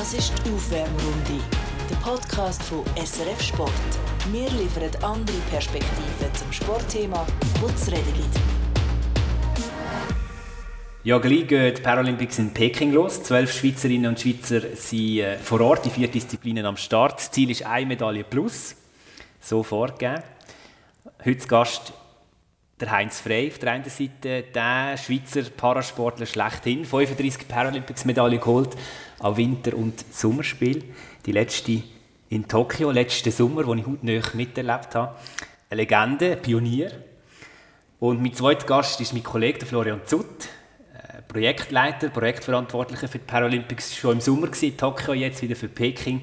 [0.00, 1.44] Das ist die Aufwärmrunde,
[1.90, 3.70] der Podcast von SRF Sport.
[4.32, 7.26] Wir liefern andere Perspektiven zum Sportthema,
[7.66, 8.40] es zu reden gibt.
[11.04, 13.22] Ja, gleich gehen die Paralympics in Peking los.
[13.22, 17.18] Zwölf Schweizerinnen und Schweizer sind äh, vor Ort, die vier Disziplinen am Start.
[17.18, 18.76] Das Ziel ist eine Medaille plus,
[19.38, 20.22] so vorgegeben.
[21.22, 21.92] Heute Gast
[22.80, 28.76] der Heinz Frey auf der einen Seite, der Schweizer Parasportler schlechthin, 35 Paralympics-Medaillen geholt
[29.18, 30.84] an Winter- und Sommerspiel.
[31.26, 31.82] Die letzte
[32.30, 35.14] in Tokio, letzten Sommer, wo ich heute miterlebt habe.
[35.68, 36.90] Eine Legende, ein Pionier.
[37.98, 40.48] Und mein zweiter Gast ist mein Kollege Florian Zutt,
[40.94, 46.22] äh, Projektleiter, Projektverantwortlicher für die Paralympics, schon im Sommer in Tokio, jetzt wieder für Peking,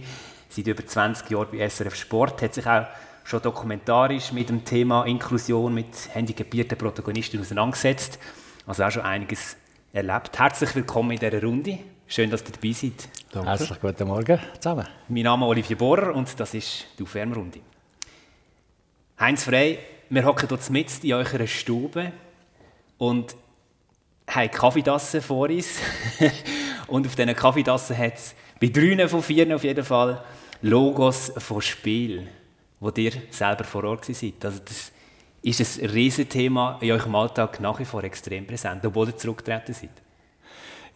[0.49, 2.87] seit über 20 Jahren bei SRF Sport, hat sich auch
[3.27, 8.19] schon dokumentarisch mit dem Thema Inklusion mit handicapierten Protagonisten auseinandergesetzt.
[8.65, 9.57] Also auch schon einiges
[9.91, 10.39] erlebt.
[10.39, 11.77] Herzlich willkommen in dieser Runde.
[12.07, 13.09] Schön, dass ihr dabei seid.
[13.33, 13.49] Danke.
[13.49, 14.87] Herzlich guten Morgen zusammen.
[15.09, 17.59] Mein Name ist Olivier Bohrer und das ist die Aufwärmrunde.
[19.19, 22.13] Heinz Frey, wir hocken hier mit in eurer Stube
[22.97, 23.35] und
[24.27, 25.79] haben Kaffeetassen vor uns.
[26.87, 30.23] und auf diesen Kaffeetassen hat es bei drei von vier auf jeden Fall
[30.61, 32.25] Logos von Spiel
[32.79, 34.43] wo ihr selber vor Ort seid.
[34.43, 34.91] Also das
[35.41, 40.06] ist ein Riesenthema in eurem Alltag nach wie vor extrem präsent, obwohl ihr zurückgetreten seid.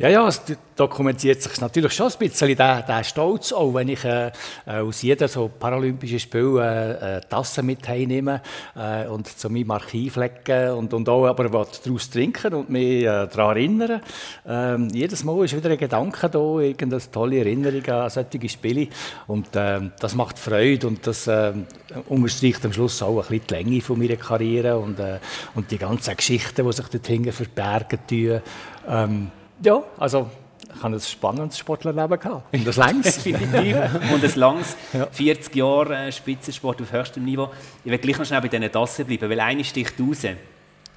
[0.01, 0.41] Ja, ja, es
[0.75, 4.31] dokumentiert sich natürlich schon ein bisschen der, Stolz, auch wenn ich äh,
[4.65, 8.41] äh aus jedem so paralympischen Spiel äh, äh, Tassen mit heimnehme
[8.75, 13.03] äh, und zu meinem Archiv lege und, und auch aber was daraus trinken und mich
[13.03, 14.01] äh, daran erinnern.
[14.47, 18.87] Ähm, jedes Mal ist wieder ein Gedanke da, irgendeine tolle Erinnerung an solche Spiele
[19.27, 21.67] und ähm, das macht Freude und das ähm,
[22.09, 25.19] unterstreicht am Schluss auch ein bisschen die Länge von meiner Karriere und, äh,
[25.53, 28.41] und die ganzen Geschichten, die sich dort hinten verbergen tun.
[28.87, 29.31] Ähm,
[29.63, 30.29] ja, also
[30.73, 32.53] ich habe ein spannendes Sportlerleben gehabt.
[32.53, 32.75] Und das.
[33.23, 33.75] Definitiv.
[34.13, 35.07] Und ein langes, ja.
[35.11, 37.51] 40 Jahre äh, Spitzensport auf höchstem Niveau.
[37.83, 40.25] Ich will gleich noch schnell bei diesen Tassen bleiben, weil eine sticht raus.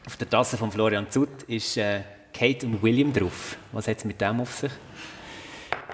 [0.07, 2.01] Auf der Tasse von Florian Zutt ist äh,
[2.33, 3.57] Kate und William drauf.
[3.73, 4.73] Was hat es mit dem auf sich?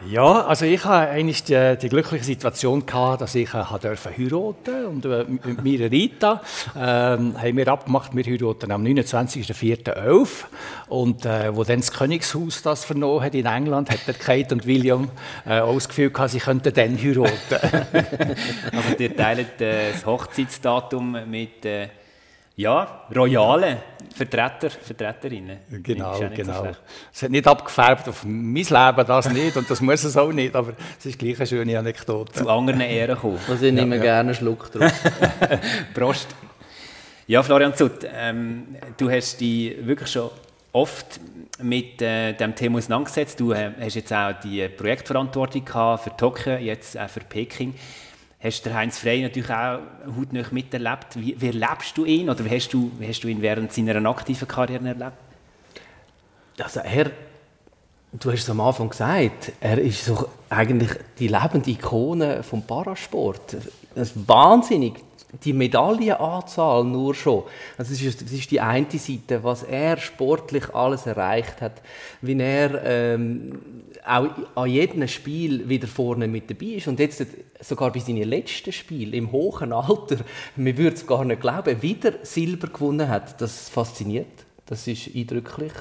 [0.08, 4.86] Ja, also ich hatte eigentlich die, die glückliche Situation gehabt, dass ich äh, durfte heiraten
[4.86, 6.40] und äh, mit meiner Rita
[6.74, 10.28] ähm, haben wir abgemacht, wir heiraten am 29.04.11
[10.88, 14.66] und äh, wo dann das Königshaus das vernommen hat in England, hat der Kate und
[14.66, 15.10] William
[15.46, 18.06] äh, auch das Gefühl gehabt, sie könnten dann heiraten.
[18.72, 21.88] also ihr teilt äh, das Hochzeitsdatum mit äh,
[22.56, 23.82] ja, royale
[24.14, 25.58] Vertreter, Vertreterinnen.
[25.82, 26.64] Genau, genau.
[26.64, 26.70] So
[27.12, 30.54] es hat nicht abgefärbt auf mein Leben, das nicht, und das muss es auch nicht,
[30.54, 32.32] aber es ist gleich eine schöne Anekdote.
[32.32, 33.38] Zu anderen Ehren kommen.
[33.48, 34.92] Also ich nehme ja, gerne einen Schluck drauf.
[35.94, 36.28] Prost.
[37.26, 40.30] Ja, Florian Zutt, ähm, du hast dich wirklich schon
[40.72, 41.20] oft
[41.62, 43.38] mit äh, dem Thema auseinandergesetzt.
[43.38, 47.74] Du äh, hast jetzt auch die Projektverantwortung gehabt für Tokio, jetzt auch für Peking
[48.40, 49.80] hast der Heinz Frey natürlich auch
[50.16, 51.16] hautnah miterlebt.
[51.16, 54.08] Wie, wie erlebst du ihn oder wie hast du, wie hast du ihn während seiner
[54.08, 55.12] aktiven Karriere erlebt?
[56.58, 57.10] Also er,
[58.12, 63.56] du hast es am Anfang gesagt, er ist so eigentlich die lebende Ikone vom Parasport.
[63.94, 64.94] Das ist wahnsinnig
[65.44, 67.44] die Medaillenanzahl nur schon.
[67.78, 71.82] Also das, ist, das ist die eine Seite, was er sportlich alles erreicht hat,
[72.20, 73.60] wie er ähm,
[74.06, 77.24] auch an jedem Spiel wieder vorne mit dabei ist und jetzt
[77.60, 80.16] sogar bei seinem letzten Spiel im hohen Alter,
[80.56, 83.40] man würde es gar nicht glauben, wieder Silber gewonnen hat.
[83.40, 85.72] Das fasziniert, das ist eindrücklich,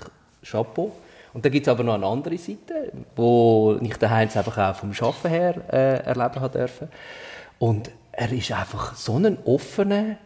[0.44, 0.92] Chapeau.
[1.34, 4.76] Und dann gibt es aber noch eine andere Seite, wo ich den Heinz einfach auch
[4.76, 6.88] vom Schaffen her äh, erleben habe dürfen.
[7.60, 10.18] Und er ist einfach so ein offener,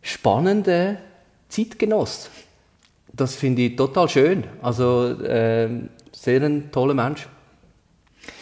[0.00, 0.96] spannender
[1.48, 2.30] Zeitgenoss.
[3.12, 4.44] Das finde ich total schön.
[4.62, 5.68] Also äh,
[6.12, 7.28] sehr ein toller Mensch.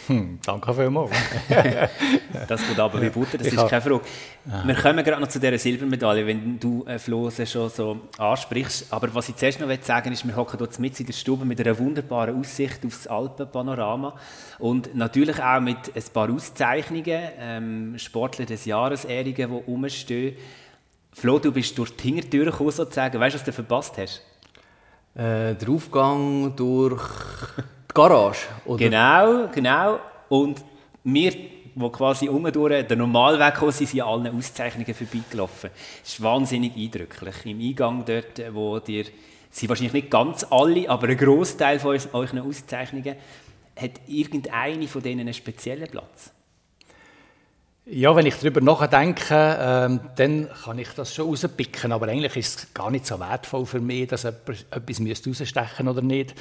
[0.07, 1.11] Hm, danke vielmals.
[2.47, 4.01] das geht aber wie Butter, das ich ist keine Frage.
[4.45, 4.67] Ja.
[4.67, 8.91] Wir kommen gerade noch zu dieser Silbermedaille, wenn du äh, Flose schon so ansprichst.
[8.91, 11.45] Aber was ich zuerst noch sagen will, ist, wir hocken dort mit in der Stube
[11.45, 14.15] mit einer wunderbaren Aussicht aufs Alpenpanorama
[14.59, 20.35] und natürlich auch mit ein paar Auszeichnungen, ähm, Sportler des Jahres, Ehrungen, die rumstehen.
[21.13, 23.19] Flo, du bist durch die Hintertür gekommen, sozusagen.
[23.19, 24.21] Weißt du, was du verpasst hast?
[25.15, 27.01] Äh, der Aufgang durch
[27.93, 28.47] die Garage?
[28.65, 28.77] Oder?
[28.77, 29.99] Genau, genau.
[30.29, 30.63] Und
[31.03, 35.69] wir, die quasi umdurch den Normalweg kommen, sind an allen Auszeichnungen vorbeigelaufen.
[36.01, 37.35] Das ist wahnsinnig eindrücklich.
[37.45, 39.05] Im Eingang dort, wo dir,
[39.51, 43.15] sind wahrscheinlich nicht ganz alle, aber ein Großteil von euren Auszeichnungen,
[43.75, 46.31] hat irgendeine von denen einen speziellen Platz?
[47.85, 51.91] Ja, wenn ich darüber nachdenke, ähm, dann kann ich das schon rauspicken.
[51.91, 56.01] Aber eigentlich ist es gar nicht so wertvoll für mich, dass jemand etwas rausstechen oder
[56.01, 56.33] nicht.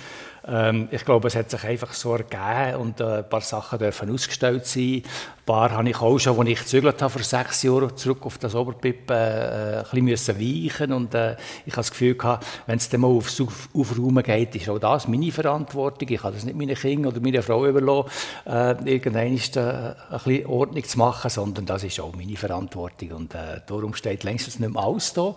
[0.46, 4.12] Ähm, ich glaube, es hat sich einfach so ergeben und äh, ein paar Sachen dürfen
[4.12, 5.02] ausgestellt sein.
[5.04, 8.38] Ein paar habe ich auch schon, als ich gezögert habe, vor sechs Jahren zurück auf
[8.38, 12.88] das Oberpippen, äh, ein bisschen weichen und äh, ich habe das Gefühl gehabt, wenn es
[12.88, 16.08] dann mal aufs Auf Aufräumen geht, ist auch das meine Verantwortung.
[16.08, 18.10] Ich kann das nicht meinen Kindern oder meiner Frau überlassen,
[18.46, 23.34] äh, irgendwann äh, ein bisschen Ordnung zu machen, sondern das ist auch meine Verantwortung und
[23.34, 25.36] äh, darum steht längstens nicht mehr alles da.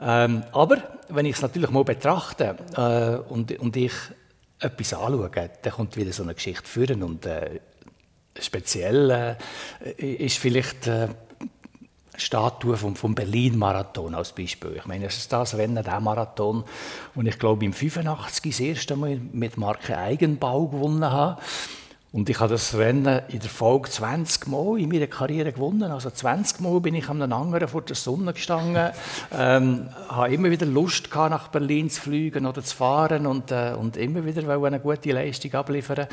[0.00, 0.78] Ähm, aber
[1.10, 3.92] wenn ich es natürlich mal betrachte äh, und, und ich
[4.62, 7.60] etwas anschaue, dann kommt wieder so eine Geschichte führen und äh,
[8.38, 9.36] speziell
[10.00, 11.08] äh, ist vielleicht äh,
[12.16, 14.74] Statue vom, vom Berlin-Marathon als Beispiel.
[14.76, 16.64] Ich meine, es ist das Rennen, der Marathon,
[17.14, 21.40] wo ich glaube im 85 das erste Mal mit Marke Eigenbau gewonnen habe.
[22.12, 25.90] Und ich habe das Rennen in der Folge 20 Mal in meiner Karriere gewonnen.
[25.90, 28.90] Also 20 Mal bin ich an einem anderen vor der Sonne gestanden,
[29.32, 33.74] ähm, habe immer wieder Lust gehabt, nach Berlin zu fliegen oder zu fahren und, äh,
[33.78, 36.06] und immer wieder eine gute Leistung abliefern.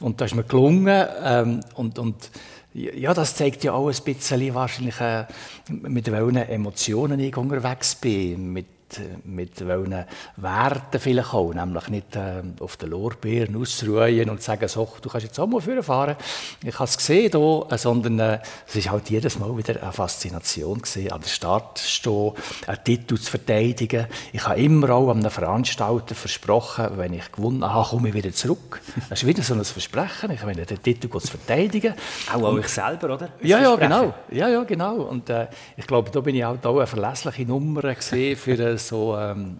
[0.00, 1.06] Und das ist mir gelungen.
[1.22, 2.30] Ähm, und, und
[2.72, 5.26] ja, das zeigt ja auch ein bisschen wahrscheinlich, äh,
[5.68, 8.81] mit welchen Emotionen ich unterwegs bin, mit
[9.24, 10.04] mit welchen
[10.36, 15.26] Werten vielleicht auch, nämlich nicht äh, auf den Lorbeeren ausruhen und sagen, so, du kannst
[15.26, 16.16] jetzt auch mal fahren.
[16.64, 19.92] Ich habe es gesehen hier, äh, sondern äh, es ist halt jedes Mal wieder eine
[19.92, 22.32] Faszination gewesen, an der Start zu stehen,
[22.66, 24.06] einen Titel zu verteidigen.
[24.32, 28.80] Ich habe immer auch einem Veranstalter versprochen, wenn ich gewonnen habe, komme ich wieder zurück.
[29.08, 31.94] Das ist wieder so ein Versprechen, ich meine, den Titel zu verteidigen.
[32.30, 33.28] Auch an euch selber, oder?
[33.42, 34.14] Ja, ja, genau.
[34.30, 34.96] Ja, ja, genau.
[34.96, 38.78] Und äh, ich glaube, da bin ich auch, auch eine verlässliche Nummer gesehen für äh,
[38.88, 39.58] so ähm,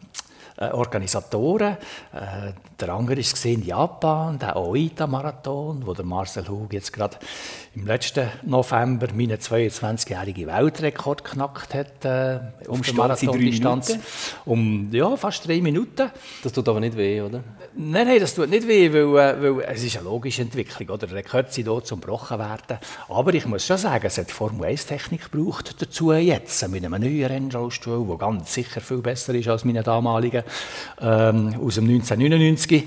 [0.56, 1.76] äh, Organisatoren.
[2.12, 7.16] Äh, der andere ist in Japan, der Oita-Marathon, wo der Marcel Hug jetzt gerade
[7.74, 12.04] im letzten November meinen 22-jährigen Weltrekord geknackt hat.
[12.04, 13.98] Äh, um Marathondistanz.
[14.44, 16.10] Um ja, fast drei Minuten.
[16.42, 17.42] Das tut aber nicht weh, oder?
[17.74, 20.90] Nein, nein, das tut nicht weh, weil, äh, weil es ist eine logische Entwicklung.
[20.90, 21.06] Oder?
[21.06, 22.78] Der gehört sie hier zum Brochen werden.
[23.08, 27.24] Aber ich muss schon sagen, es hat Formel 1-Technik gebraucht dazu jetzt, mit einem neuen
[27.24, 30.42] Rennrollstuhl, der ganz sicher viel besser ist als meine damaligen,
[31.00, 32.86] ähm, aus dem 1999.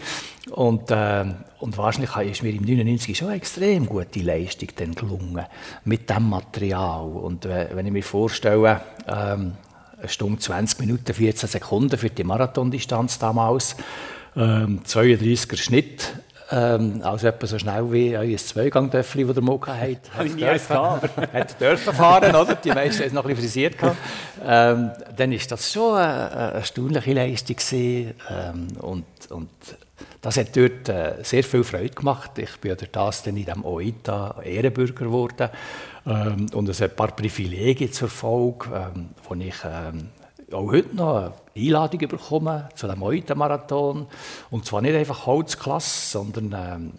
[0.52, 1.26] Und, äh,
[1.60, 5.46] und wahrscheinlich ist mir im 99 schon eine extrem gute Leistung dann gelungen
[5.84, 7.06] mit dem Material.
[7.06, 9.54] Und äh, wenn ich mir vorstelle, ähm,
[9.98, 13.76] eine Stunde 20 Minuten 14 Sekunden für die Marathondistanz damals,
[14.36, 16.14] ähm, 32er Schnitt,
[16.52, 20.14] ähm, also etwa so schnell wie euer Zweigang-Döffli, das ihr mal hattet.
[20.16, 20.44] Habe ich nie
[21.34, 22.56] hat dürfen fahren, oder?
[22.56, 23.76] Die meisten haben es noch ein bisschen frisiert.
[24.46, 29.50] Ähm, dann ist das schon eine, eine erstaunliche Leistung gewesen, ähm, und, und
[30.22, 32.38] das hat dort äh, sehr viel Freude gemacht.
[32.38, 35.50] Ich bin durch das dann in diesem OITA Ehrenbürger geworden.
[36.06, 40.10] Ähm, und es hat ein paar Privilegien zur Folge, ähm, wo ich ähm,
[40.52, 44.08] auch heute noch eine Einladung bekommen zu dem OITA-Marathon.
[44.52, 46.92] Und zwar nicht einfach Holzklasse, sondern ähm,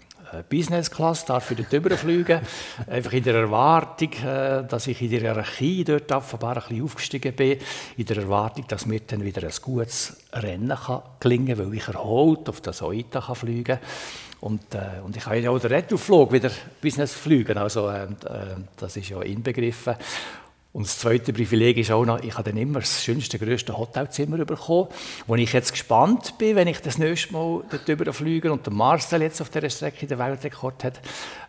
[0.48, 2.40] Business Class, darf ich dort überfliegen.
[2.86, 7.34] Einfach in der Erwartung, äh, dass ich in der Hierarchie dort offenbar ein bisschen aufgestiegen
[7.34, 7.58] bin.
[7.96, 11.88] In der Erwartung, dass mir dann wieder ein gutes Rennen kann gelingen kann, weil ich
[11.88, 13.78] erholt auf das Oita kann fliegen
[14.40, 16.50] und, äh, und ich habe ja auch den Rettourflug wieder
[16.80, 18.06] Business fliegen, also äh,
[18.76, 19.96] das ist ja inbegriffen.
[20.76, 24.44] Und das zweite Privileg ist auch noch, ich habe dann immer das schönste, grösste Hotelzimmer
[24.44, 24.88] bekommen,
[25.26, 29.22] wo ich jetzt gespannt bin, wenn ich das nächste Mal dort fliege und der Marcel
[29.22, 31.00] jetzt auf dieser Strecke den Weltrekord hat,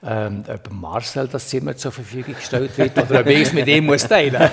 [0.01, 3.87] ähm, ob Marcel das Zimmer zur Verfügung gestellt wird oder ob ich es mit ihm
[3.87, 4.49] muss teilen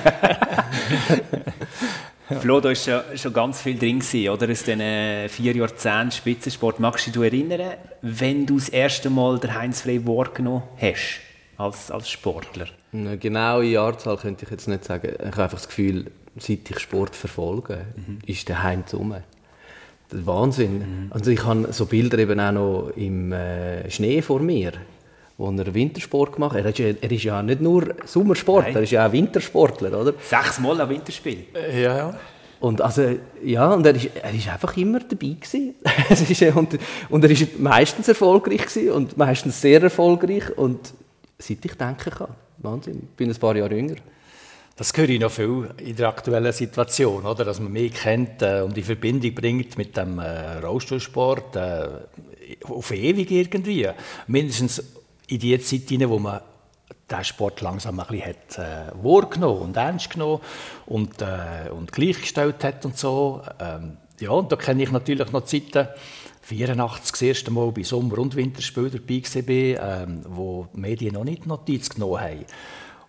[2.40, 4.50] Flo, da war schon, schon ganz viel drin, oder?
[4.50, 6.80] Aus diesen vier Jahrzehnten Spitzensport.
[6.80, 11.20] Magst du dich erinnern, wenn du das erste Mal den Heinz Frey wahrgenommen hast,
[11.58, 12.66] als, als Sportler?
[12.94, 15.08] Eine genaue Jahrzahl könnte ich jetzt nicht sagen.
[15.18, 18.18] Ich habe einfach das Gefühl, seit ich Sport verfolge, mhm.
[18.24, 18.84] ist der Heim.
[18.86, 20.78] Das ist Wahnsinn.
[20.78, 21.06] Mhm.
[21.10, 24.72] Also ich habe so Bilder eben auch noch im äh, Schnee vor mir,
[25.36, 26.64] wo er Wintersport gemacht hat.
[26.64, 28.76] Er ist, ja, er ist ja nicht nur Sommersportler, Nein.
[28.76, 30.14] er ist ja auch Wintersportler, oder?
[30.22, 31.46] Sechsmal ein Winterspiel.
[31.52, 32.18] Äh, ja, ja.
[32.60, 35.74] Und, also, ja, und er, ist, er ist einfach immer dabei gewesen.
[36.08, 36.78] ist, und,
[37.10, 40.94] und er ist meistens erfolgreich gewesen und meistens sehr erfolgreich und
[41.38, 42.28] seit ich denken kann.
[42.64, 43.08] Wahnsinn.
[43.10, 43.96] Ich bin ein paar Jahre jünger.
[44.76, 47.44] Das höre ich noch viel in der aktuellen Situation, oder?
[47.44, 51.88] dass man mich kennt äh, und die Verbindung bringt mit dem äh, Rollstuhlsport äh,
[52.64, 53.88] auf ewig irgendwie.
[54.26, 54.82] Mindestens
[55.28, 56.40] in die Zeit hinein, wo man
[57.08, 60.40] den Sport langsam ein bisschen hat, äh, wahrgenommen und ernst genommen
[60.86, 63.42] und, äh, und gleichgestellt hat und so.
[63.60, 65.88] Ähm, ja, und da kenne ich natürlich noch Zeiten,
[66.50, 71.24] 1984 das erste Mal bei Sommer- und Winterspielen dabei war, ähm, wo die Medien noch
[71.24, 72.44] nicht Notiz genommen haben.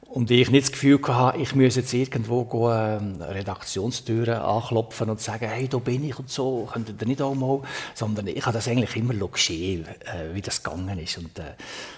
[0.08, 5.20] und ich nicht das Gefühl hatte, ich müsse jetzt irgendwo gehen, äh, Redaktionstüren anklopfen und
[5.20, 7.62] sagen, hey, da bin ich und so, könnt ihr nicht auch mal,
[7.94, 11.56] sondern ich habe das eigentlich immer geschehen, äh, wie das gegangen ist und, äh,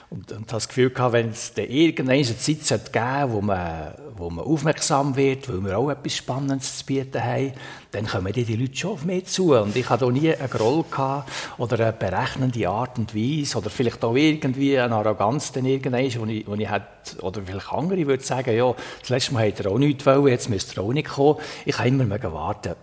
[0.09, 4.45] und, und das Gefühl gehabt, wenn es dann irgendeine Zeit geben wo man, wo man
[4.45, 7.51] aufmerksam wird, weil wir auch etwas Spannendes zu bieten haben,
[7.91, 9.53] dann kommen die, Leute schon auf mich zu.
[9.53, 13.69] Und ich hatte auch nie einen Groll gehabt oder eine berechnende Art und Weise oder
[13.69, 18.07] vielleicht auch irgendwie eine Arroganz, dann irgendeine, wo ich, wo ich hätte, oder vielleicht andere
[18.07, 20.93] würden sagen, ja, das letzte Mal hat er auch nichts wollen, jetzt müsste er auch
[20.93, 21.39] nicht kommen.
[21.65, 22.75] Ich habe immer warten,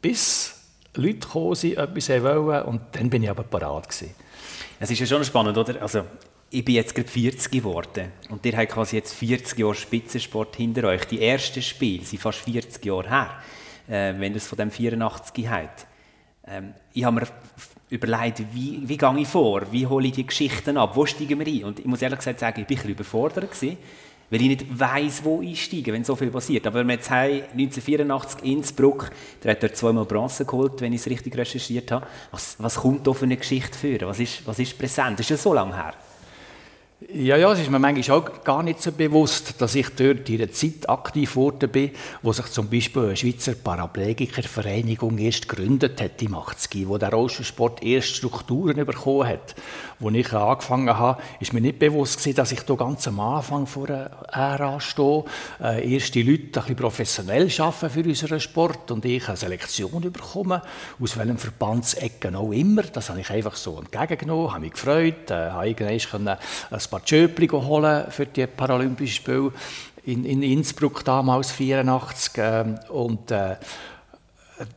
[0.00, 0.54] bis
[0.94, 4.14] Leute gekommen sind, etwas wollen und dann bin ich aber parat gewesen.
[4.80, 5.80] Es ist ja schon spannend, oder?
[5.80, 6.02] Also
[6.52, 10.84] ich bin jetzt gerade 40 geworden und ihr habt quasi jetzt 40 Jahre Spitzensport hinter
[10.84, 11.06] euch.
[11.06, 13.42] Die ersten Spiele sind fast 40 Jahre her,
[13.88, 15.86] äh, wenn es von dem 84 hat.
[16.46, 17.26] Ähm, ich habe mir
[17.88, 21.46] überlegt, wie, wie gehe ich vor, wie hole ich die Geschichten ab, wo steigen wir
[21.46, 21.64] ein?
[21.64, 23.78] Und ich muss ehrlich gesagt sagen, ich bin ein bisschen überfordert gewesen,
[24.28, 26.66] weil ich nicht weiss, wo einsteigen, wenn so viel passiert.
[26.66, 29.10] Aber wenn wir jetzt haben, 1984 Innsbruck,
[29.42, 32.06] der hat dort zweimal Bronze geholt, wenn ich es richtig recherchiert habe.
[32.30, 34.00] Was, was kommt da für eine Geschichte für?
[34.02, 35.18] Was ist, was ist präsent?
[35.18, 35.94] Das ist ja so lange her.
[37.14, 40.40] Ja, ja, es ist mir manchmal auch gar nicht so bewusst, dass ich dort in
[40.40, 41.90] einer Zeit aktiv geworden bin,
[42.22, 47.82] wo sich zum Beispiel eine Schweizer Paraplegikervereinigung erst gegründet hat im 80 wo der Rollstuhlsport
[47.82, 49.54] erst Strukturen bekommen hat.
[50.02, 53.66] Als ich angefangen habe, ist mir nicht bewusst gewesen, dass ich da ganz am Anfang
[53.66, 55.24] vor einer Ära stehe,
[55.62, 60.62] äh, erste Leute ein bisschen professionell arbeiten für unseren Sport und ich eine Selektion bekomme,
[60.98, 62.82] aus welchem Verbandsecken auch immer.
[62.82, 66.38] Das habe ich einfach so entgegengenommen, habe mich gefreut, äh, habe irgendwann ein
[66.90, 69.52] paar Schöpli holen für die Paralympischen Spiele
[70.04, 73.56] in, in Innsbruck damals 84 ähm, und äh,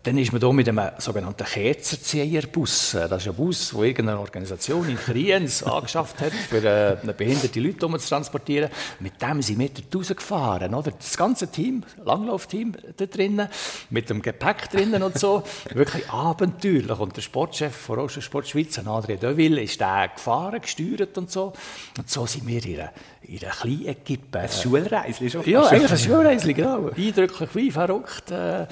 [0.03, 2.97] dann ist man hier mit einem sogenannten Kerzerzieherbus.
[3.09, 7.77] Das ist ein Bus, den irgendeine Organisation in Kriens angeschafft hat, für äh, behinderte Leute
[7.99, 8.69] zu transportieren.
[8.99, 10.73] Mit dem sind wir dort rausgefahren.
[10.73, 10.91] Oder?
[10.91, 13.47] Das ganze Team, Langlaufteam da drinnen,
[13.89, 15.43] mit dem Gepäck drinnen und so.
[15.73, 16.99] Wirklich abenteuerlich.
[16.99, 21.53] Und der Sportchef von Roger Sport Schweiz, André Deville, ist da gefahren, gesteuert und so.
[21.97, 22.91] Und so sind wir in einer,
[23.23, 24.39] in einer kleinen Equipe.
[24.39, 25.49] Ein Schulreisli schon.
[25.49, 26.89] Ja, eigentlich ein Schulreisli, genau.
[26.97, 28.31] Eindrücklich wie verrückt.
[28.31, 28.67] Äh,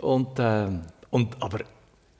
[0.00, 0.68] und, äh,
[1.10, 1.60] und, aber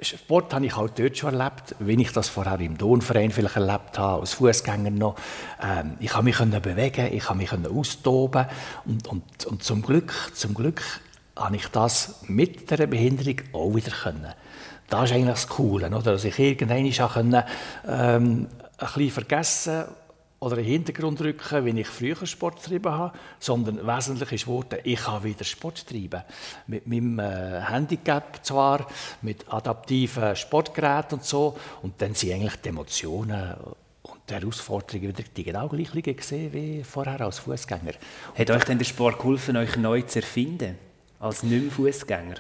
[0.03, 3.99] Sport habe ich auch dort schon erlebt, wie ich das vorher im Turnverein vielleicht erlebt
[3.99, 5.17] habe, als Fußgänger noch.
[5.63, 8.47] Ähm, ich habe mich bewegen, ich habe mich austoben
[8.87, 10.83] und, und, und zum Glück, zum Glück
[11.37, 14.33] habe ich das mit der Behinderung auch wieder können.
[14.89, 16.13] Das ist eigentlich das Coole, oder?
[16.13, 17.47] dass ich irgendwann konnte,
[17.87, 18.49] ähm,
[18.79, 19.85] ein bisschen vergessen
[20.41, 24.79] oder in den Hintergrund rücken, wenn ich früher Sport getrieben habe, sondern wesentlich ist geworden,
[24.85, 26.23] ich habe wieder Sport treiben.
[26.67, 28.87] Mit meinem äh, Handicap zwar,
[29.21, 31.59] mit adaptiven Sportgeräten und so.
[31.83, 33.55] Und dann sind eigentlich die Emotionen
[34.03, 37.93] und die Herausforderungen wieder die genau gleichen gesehen wie vorher als Fußgänger.
[38.35, 40.79] Hat euch denn der Sport geholfen, euch neu zu erfinden,
[41.19, 42.37] als nicht Fußgänger?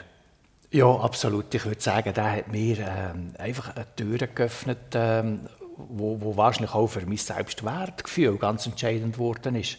[0.73, 1.53] Ja, absolut.
[1.55, 5.41] Ich würde sagen, der hat mir ähm, einfach eine Tür geöffnet, ähm,
[5.89, 9.79] wo, wo wahrscheinlich auch für mein Selbstwertgefühl ganz entscheidend geworden ist.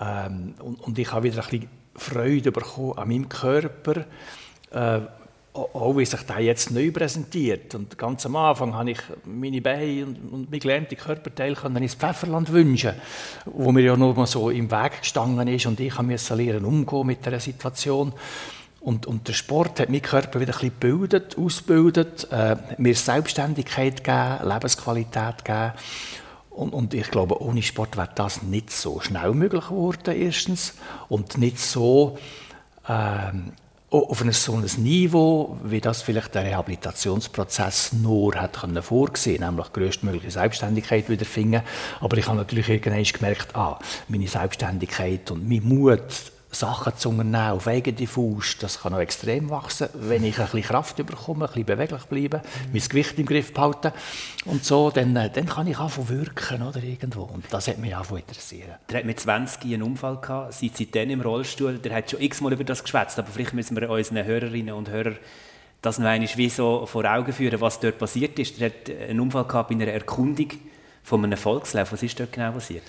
[0.00, 4.04] Ähm, und, und, ich habe wieder ein bisschen Freude bekommen an meinem Körper,
[4.70, 5.00] äh,
[5.52, 7.74] auch wie sich der jetzt neu präsentiert.
[7.74, 12.52] Und ganz am Anfang habe ich meine Beine und, und mein gelähmte Körperteil ins Pfefferland
[12.52, 12.94] wünschen,
[13.46, 17.06] wo mir ja nur mal so im Weg gestanden ist und ich musste lernen, umgehen
[17.06, 18.12] mit dieser Situation.
[18.80, 24.02] Und, und, der Sport hat meinen Körper wieder ein bisschen gebildet, ausgebildet, äh, mir Selbstständigkeit
[24.02, 25.72] gegeben, Lebensqualität gegeben.
[26.50, 30.74] Und, und, ich glaube, ohne Sport wäre das nicht so schnell möglich geworden, erstens.
[31.08, 32.18] Und nicht so
[32.88, 33.52] ähm,
[33.90, 39.72] auf ein, so ein Niveau, wie das vielleicht der Rehabilitationsprozess nur hat können vorsehen, nämlich
[39.72, 41.62] größtmögliche Selbstständigkeit wiederfinden.
[42.00, 47.52] Aber ich habe natürlich irgendwann gemerkt, ah, meine Selbstständigkeit und mein Mut, Sachen zu unternehmen,
[47.52, 51.48] auf eigene Faust, das kann auch extrem wachsen, wenn ich ein bisschen Kraft bekomme, ein
[51.48, 52.40] bisschen beweglich bleiben,
[52.72, 53.92] mein Gewicht im Griff behalten
[54.46, 57.94] und so, dann, äh, dann kann ich anfangen wirken oder irgendwo und das hat mich
[57.94, 58.68] auch interessiert.
[58.88, 62.52] Der hat mit 20 einen Unfall gehabt, seit seitdem im Rollstuhl, der hat schon x-mal
[62.52, 65.18] über das geschwätzt, aber vielleicht müssen wir unseren Hörerinnen und Hörern
[65.82, 68.60] das noch einmal wie so vor Augen führen, was dort passiert ist.
[68.60, 70.48] Der hat einen Unfall gehabt bei einer Erkundung
[71.02, 71.92] von einem Volkslauf.
[71.92, 72.82] Was ist dort genau passiert?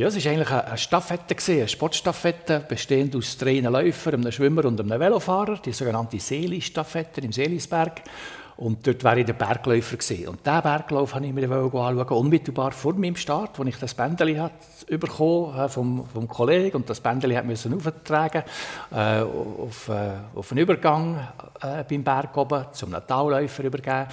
[0.00, 4.80] Ja, es war eigentlich eine Staffette, eine Sportstaffette, bestehend aus drei Läufern, einem Schwimmer und
[4.80, 8.00] einem Velofahrer, die sogenannte Seelisstaffette im Seelisberg.
[8.56, 9.98] Und dort war ich der Bergläufer.
[9.98, 10.28] Gewesen.
[10.28, 14.40] Und diesen Berglauf wollte ich mir anschauen, unmittelbar vor meinem Start, als ich das Bändeli
[14.88, 18.42] bekommen äh, vom, vom Kollegen und das Bändeli hat müssen auftragen
[18.90, 21.28] äh, auf, äh, auf einen Übergang
[21.60, 24.06] äh, beim Berg oben, zum Talläufer übergeben.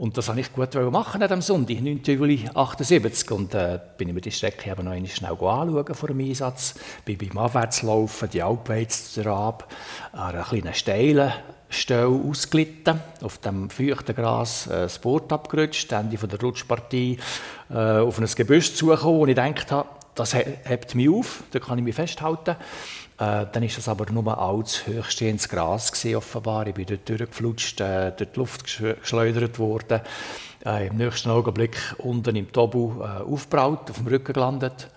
[0.00, 2.00] Und das wollte ich gut machen am Sonntag, 9.
[2.06, 3.30] Juli 78.
[3.32, 6.74] Und äh, bin ich mir die Strecke eben noch einmal schnell anschauen vor dem Einsatz.
[7.04, 9.70] Bin beim Abwärtslaufen die Alpweiz ab,
[10.12, 11.30] an einer kleinen steilen
[11.68, 17.18] Stelle ausgelitten, auf dem feuchten Gras äh, das Boot abgerutscht, Ende von der Rutschpartie
[17.68, 21.84] äh, auf ein Gebüsch zugekommen und ich dachte, das hebt mich auf, da kann ich
[21.84, 22.56] mich festhalten.
[23.20, 26.66] Äh, dann ist das aber nur höchste ins Gras gewesen, offenbar.
[26.66, 30.00] Ich bin dort durchgeflutscht, äh, durch die Luft geschleudert worden.
[30.64, 34.88] Äh, Im nächsten Augenblick unten im Tobu äh, aufgebraut, auf dem Rücken gelandet.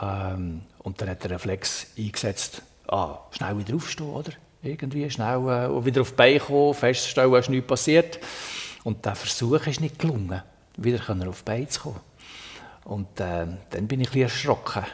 [0.00, 4.30] Ähm, und dann hat der Reflex eingesetzt, ah, schnell wieder aufstehen, oder?
[4.62, 8.20] Irgendwie schnell äh, wieder auf die Beine kommen, feststellen, es ist nichts passiert.
[8.84, 10.40] Und der Versuch ist nicht gelungen,
[10.76, 12.00] wieder auf die Beine zu kommen.
[12.84, 14.84] Und äh, dann bin ich ein bisschen erschrocken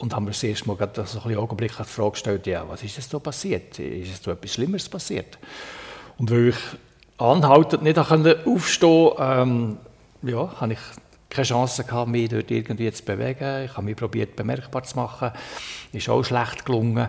[0.00, 2.96] und haben das erste Mal so ein bisschen Augenblick die Frage gestellt, ja, was ist
[2.96, 3.78] denn da passiert?
[3.78, 5.38] Ist es da etwas Schlimmeres passiert?
[6.16, 6.56] Und weil ich
[7.18, 9.76] anhaltend nicht aufstehen ähm,
[10.22, 10.78] ja, habe ich
[11.28, 13.64] keine Chance gehabt, mich dort irgendwie zu bewegen.
[13.64, 15.32] Ich habe mich probiert, bemerkbar zu machen.
[15.92, 17.08] Ist auch schlecht gelungen.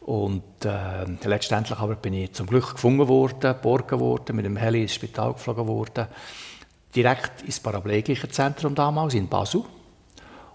[0.00, 4.82] Und äh, letztendlich aber bin ich zum Glück gefunden worden, geborgen worden, mit dem Heli
[4.82, 6.06] ins Spital geflogen worden.
[6.96, 9.64] Direkt ins Paraplegische Zentrum damals in Basel.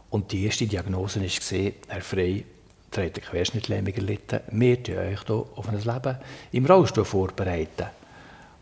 [0.10, 2.46] Und die erste Diagnose war, Herr Frey,
[2.92, 4.40] trägt eine Querschnittlähmung erlitten.
[4.52, 6.18] Wir bereiten euch hier auf ein Leben
[6.52, 7.88] im Rollstuhl vorbereiten.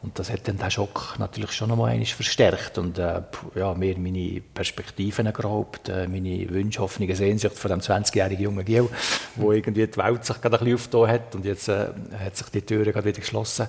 [0.05, 3.23] Und das hat dann den Schock natürlich schon noch einmal verstärkt und äh,
[3.55, 8.87] ja, mir meine Perspektiven geraubt, äh, meine Wünsche, Hoffnungen, Sehnsucht von dem 20-jährigen jungen Gil,
[9.35, 11.87] wo irgendwie die Welt sich gerade ein bisschen aufgetan hat und jetzt äh,
[12.19, 13.67] hat sich die Türe gerade wieder geschlossen.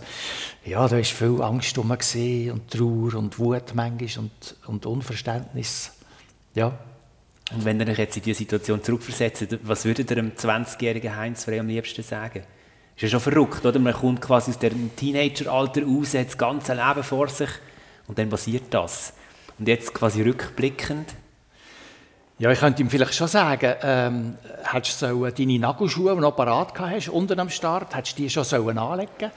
[0.66, 5.92] Ja, da war viel Angst rum und Trauer und Wut manchmal und, und Unverständnis.
[6.54, 6.78] Ja,
[7.53, 11.45] und wenn ihr euch jetzt in diese Situation zurückversetzt, was würdet ihr einem 20-jährigen Heinz
[11.45, 12.43] Frey am liebsten sagen?
[12.97, 13.79] Ist ja schon verrückt, oder?
[13.79, 17.50] Man kommt quasi aus dem Teenageralter raus, hat das ganze Leben vor sich
[18.09, 19.12] und dann passiert das.
[19.59, 21.15] Und jetzt quasi rückblickend.
[22.38, 26.37] Ja, ich könnte ihm vielleicht schon sagen, ähm, hättest du so deine Nagelschuhe, die noch
[26.37, 29.31] parat hast, unten am Start, hättest du die schon sollen anlegen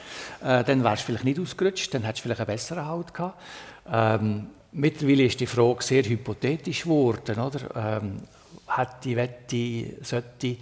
[0.44, 3.42] äh, dann wärst du vielleicht nicht ausgerutscht, dann hättest du vielleicht einen besseren Halt gehabt.
[3.89, 8.00] Ähm, Mittlerweile ist die Frage sehr hypothetisch geworden, oder?
[8.02, 8.22] Ähm,
[8.68, 10.58] hätte, wette, sollte, äh,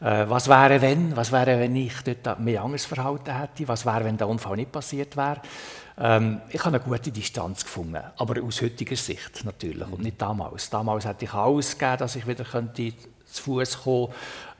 [0.00, 4.16] was wäre wenn, was wäre, wenn ich dort mehr anderes Verhalten hätte, was wäre, wenn
[4.16, 5.40] der Unfall nicht passiert wäre.
[5.98, 10.70] Ähm, ich habe eine gute Distanz gefunden, aber aus heutiger Sicht natürlich und nicht damals.
[10.70, 12.92] Damals hätte ich alles gegeben, dass ich wieder könnte
[13.26, 14.08] zu Fuß kommen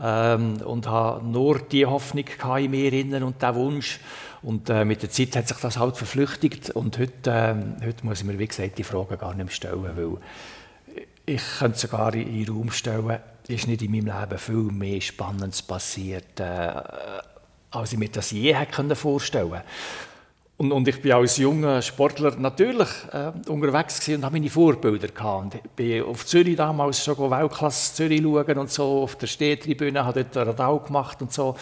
[0.00, 2.24] ähm, und habe nur die Hoffnung
[2.58, 4.00] in mir und den Wunsch
[4.42, 8.20] und äh, mit der Zeit hat sich das halt verflüchtigt und heute, äh, heute muss
[8.20, 10.16] ich mir, wie gesagt, die Frage gar nicht mehr stellen, weil
[11.26, 15.62] ich könnte sogar in den Raum stellen, ist nicht in meinem Leben viel mehr Spannendes
[15.62, 16.72] passiert, äh,
[17.70, 19.62] als ich mir das je hätte vorstellen können.
[20.62, 25.56] Und, und, ich bin als junger Sportler natürlich äh, unterwegs und habe meine Vorbilder gehabt.
[25.56, 30.24] ich bin auf Zürich damals schon Weltklasse Zürich schauen und so auf der Stehtribüne, habe
[30.24, 31.56] dort Radau gemacht und so,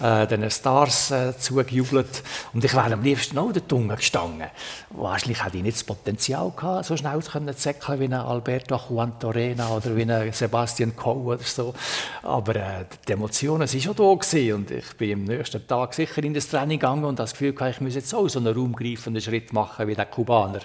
[0.00, 4.46] äh, den Stars äh, zugejubelt und ich wäre am liebsten auch dort gestanden.
[4.90, 9.18] Wahrscheinlich hätte ich nicht das Potenzial gehabt, so schnell zu zäckeln wie ein Alberto Juan
[9.18, 11.74] Torena oder wie ein Sebastian Coe oder so.
[12.22, 16.22] Aber äh, die Emotionen waren schon da gewesen und ich bin am nächsten Tag sicher
[16.22, 19.22] in das Training gegangen und das Gefühl gehabt, ich muss jetzt auch so einen raumgreifenden
[19.22, 20.60] Schritt machen wie der Kubaner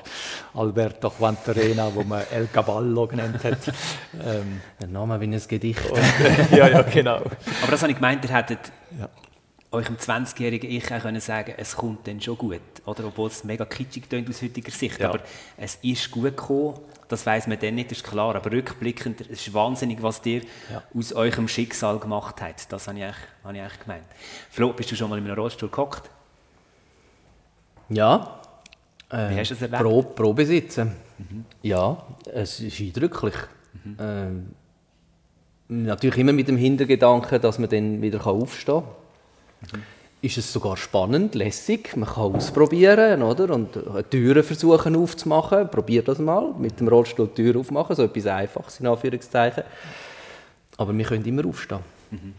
[0.53, 3.73] Alberto Quantarena, wo man El Caballo genannt hat.
[4.25, 5.89] Ähm, der Name wie ein Gedicht.
[5.89, 6.01] Und,
[6.51, 7.17] ja, ja, genau.
[7.17, 8.59] Aber das habe ich gemeint, ihr hättet
[8.99, 9.09] ja.
[9.71, 12.61] euch im 20-jährigen Ich auch können sagen es kommt dann schon gut.
[12.85, 13.05] Oder?
[13.05, 14.99] Obwohl es mega kitschig klingt aus heutiger Sicht.
[14.99, 15.09] Ja.
[15.09, 15.19] Aber
[15.57, 16.79] es ist gut gekommen.
[17.07, 18.35] Das weiß man dann nicht, das ist klar.
[18.35, 20.83] Aber rückblickend, es ist wahnsinnig, was ihr ja.
[20.93, 22.71] aus eurem Schicksal gemacht habt.
[22.71, 24.05] Das habe ich, eigentlich, habe ich eigentlich gemeint.
[24.49, 26.09] Flo, bist du schon mal in einem Rollstuhl gehockt?
[27.89, 28.39] Ja.
[29.09, 30.15] Äh, Wie hast du es erlebt?
[30.15, 30.91] Pro, sitzen.
[31.17, 31.45] Mhm.
[31.63, 31.97] Ja,
[32.31, 33.33] es ist eindrücklich.
[33.83, 33.97] Mhm.
[33.99, 34.47] Ähm,
[35.67, 38.83] natürlich immer mit dem Hintergedanken, dass man dann wieder aufstehen
[39.71, 39.79] kann.
[39.79, 39.83] Mhm.
[40.21, 43.53] Ist es sogar spannend, lässig, man kann ausprobieren oder?
[43.53, 43.69] und
[44.09, 45.69] Türen versuchen aufzumachen.
[45.69, 49.63] Probier das mal, mit dem Rollstuhl die Tür aufmachen, so etwas Einfaches in Anführungszeichen.
[50.75, 51.79] Aber wir können immer aufstehen.
[52.11, 52.33] Mhm.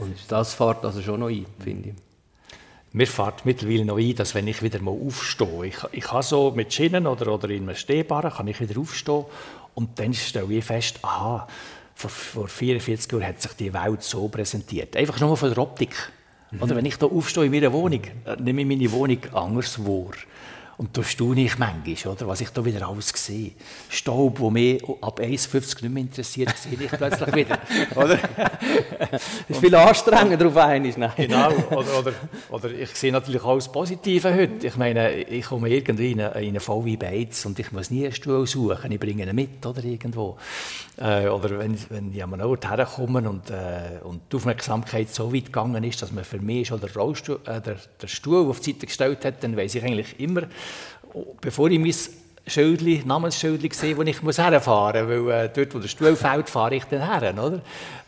[0.00, 1.94] Und das fährt also schon noch ein, finde ich
[2.92, 6.52] mir fährt mittlerweile noch ein, dass wenn ich wieder mal aufstehe, ich, ich kann so
[6.52, 9.24] mit Schienen oder, oder in einem Stehbaren, kann ich wieder aufstehen
[9.74, 11.46] und dann stelle ich fest, aha,
[11.94, 14.96] vor, vor 44 Jahren hat sich die Welt so präsentiert.
[14.96, 15.94] Einfach nur von der Optik.
[16.50, 16.62] Mhm.
[16.62, 20.12] Oder wenn ich da aufstehe in meiner Wohnung, äh, nehme ich meine Wohnung anders wahr.
[20.78, 23.52] Und da staune ich manchmal, oder, was ich da wieder alles sehe.
[23.88, 27.58] Staub, der mich ab 1,50 nicht mehr interessiert, sehe ich plötzlich wieder.
[27.96, 28.18] Oder?
[29.10, 30.92] das ist viel anstrengender auf einmal.
[30.96, 31.12] Nein.
[31.16, 31.50] Genau.
[31.70, 32.12] Oder, oder,
[32.50, 34.66] oder ich sehe natürlich das Positive heute.
[34.66, 38.04] Ich meine, ich komme irgendwie in eine, in eine VW Beiz und ich muss nie
[38.04, 38.92] einen Stuhl suchen.
[38.92, 40.36] Ich bringe ihn mit oder irgendwo.
[40.98, 45.32] Äh, oder wenn, wenn ich an einen Ort herkomme und, äh, und die Aufmerksamkeit so
[45.32, 48.60] weit gegangen ist, dass man für mich schon den, Rollstuhl, äh, der, der Stuhl auf
[48.60, 50.42] die Seite gestellt hat, dann weiß ich eigentlich immer,
[51.40, 51.94] bevor ich mein
[52.46, 56.48] Schildli, Namensschildli sehe, wo ich muss herfahren muss, weil äh, dort, wo der Stuhl fällt,
[56.48, 57.60] fahre ich dann her, oder?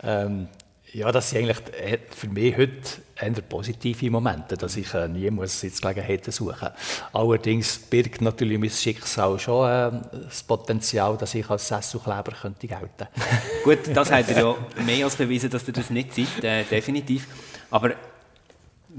[0.03, 0.49] Ähm,
[0.93, 2.73] ja, das sind eigentlich äh, für mich heute
[3.21, 6.69] eher positive Momente, dass ich äh, nie muss Sitzgelegenheiten suchen
[7.13, 9.91] Allerdings birgt natürlich mein Schicksal schon äh,
[10.25, 13.09] das Potenzial, dass ich als Sesselkleber könnte gelten
[13.65, 17.27] Gut, das hat er ja mehr als bewiesen, dass ihr das nicht seid, äh, definitiv.
[17.71, 17.93] Aber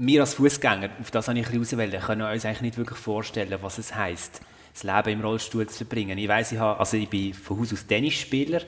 [0.00, 3.76] wir als Fußgänger, auf das habe ich auswählen, können uns eigentlich nicht wirklich vorstellen, was
[3.76, 4.40] es heisst,
[4.72, 6.16] das Leben im Rollstuhl zu verbringen.
[6.16, 8.62] Ich weiß, ich, habe, also ich bin von Haus aus Tennisspieler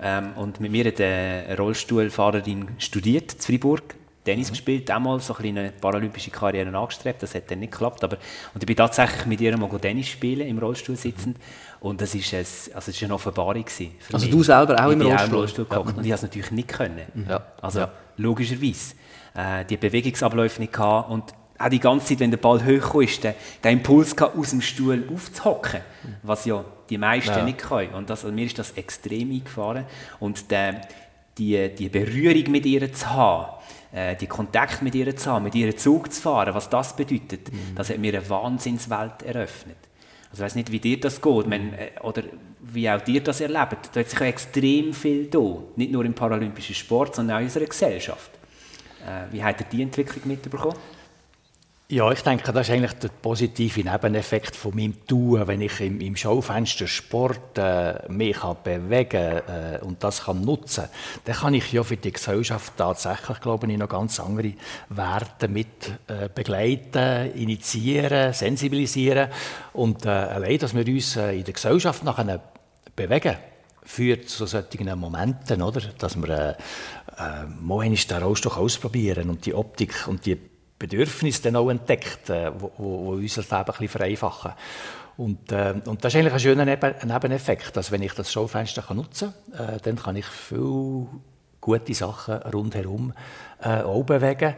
[0.00, 4.52] ähm, und mit mir hat eine Rollstuhlfahrerin studiert in Freiburg, Tennis mhm.
[4.52, 8.18] gespielt, damals so eine paralympische Karriere angestrebt, das hat dann nicht geklappt, aber
[8.54, 11.38] und ich bin tatsächlich mit ihr mal Tennis spielen, im Rollstuhl sitzend
[11.80, 14.32] und das ist, ein, also es ist eine Offenbarung gewesen Also mich.
[14.32, 15.18] du selber auch ich im Rollstuhl?
[15.18, 15.78] Auch im Rollstuhl ja.
[15.78, 17.44] und ich habe es natürlich nicht können, ja.
[17.60, 17.92] also ja.
[18.16, 18.94] logischerweise
[19.34, 23.22] äh, die Bewegungsabläufe nicht gehabt und auch die ganze Zeit, wenn der Ball hoch ist,
[23.24, 25.80] den, den Impuls gehabt, aus dem Stuhl aufzuhocken,
[26.22, 27.44] was ja die meisten ja.
[27.44, 27.94] nicht können.
[27.94, 29.84] Und das, also mir ist das extrem eingefahren.
[30.18, 30.80] Und der,
[31.38, 33.52] die, die Berührung mit ihr zu haben,
[33.92, 37.52] äh, die Kontakt mit ihr zu haben, mit ihr Zug zu fahren, was das bedeutet,
[37.52, 37.74] mhm.
[37.76, 39.76] das hat mir eine Wahnsinnswelt eröffnet.
[40.30, 42.22] Also ich weiß nicht, wie dir das geht, wenn, äh, oder
[42.60, 43.90] wie auch dir das erlebt.
[43.92, 47.66] Da hat sich extrem viel da, nicht nur im paralympischen Sport, sondern auch in unserer
[47.66, 48.30] Gesellschaft.
[49.06, 50.76] Äh, wie habt ihr die Entwicklung mitbekommen?
[51.92, 56.00] Ja, ich denke, das ist eigentlich der positive Nebeneffekt von meinem Tun, wenn ich im,
[56.00, 60.84] im Schaufenster Sport äh, mich kann bewegen äh, und das kann nutzen,
[61.24, 64.54] dann kann ich ja für die Gesellschaft tatsächlich, glaube ich, noch ganz andere
[64.88, 69.28] Werte mit äh, begleiten, initiieren, sensibilisieren
[69.74, 72.40] und äh, allein, dass wir uns äh, in der Gesellschaft nachher
[72.96, 73.36] bewegen,
[73.84, 75.82] führt zu solchen Momenten, oder?
[75.98, 76.56] dass wir
[77.22, 80.38] äh, mal den Rollstuhl ausprobieren und die Optik und die
[80.78, 84.52] Bedürfnisse dann auch entdeckt, äh, wo, wo, unser Leben ein vereinfachen.
[85.16, 88.82] Und, äh, und das ist eigentlich ein schöner Neben Nebeneffekt, dass wenn ich das Schaufenster
[88.82, 91.06] kann nutzen kann, äh, dann kann ich viele
[91.60, 93.12] gute Sachen rundherum
[93.60, 94.54] äh, auch bewegen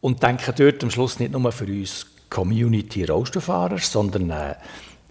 [0.00, 4.54] und denke dort am Schluss nicht nur für uns Community Rollstuhlfahrer, sondern äh,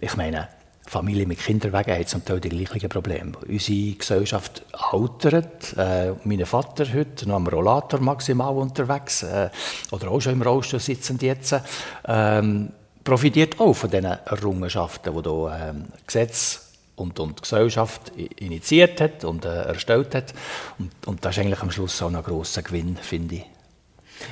[0.00, 0.48] ich meine,
[0.86, 3.32] Familien mit Kinderwegen haben zum Teil die gleichen Probleme.
[3.48, 5.76] Unsere Gesellschaft altert.
[5.76, 9.50] Äh, mein Vater heute noch am Rollator maximal unterwegs äh,
[9.90, 11.56] oder auch schon im Rollstuhl sitzend jetzt.
[12.06, 12.70] Ähm,
[13.02, 19.44] profitiert auch von diesen Errungenschaften, die hier ähm, Gesetz und, und Gesellschaft initiiert hat und
[19.44, 20.34] äh, erstellt hat.
[20.78, 23.55] Und, und das ist eigentlich am Schluss auch ein grosser Gewinn, finde ich.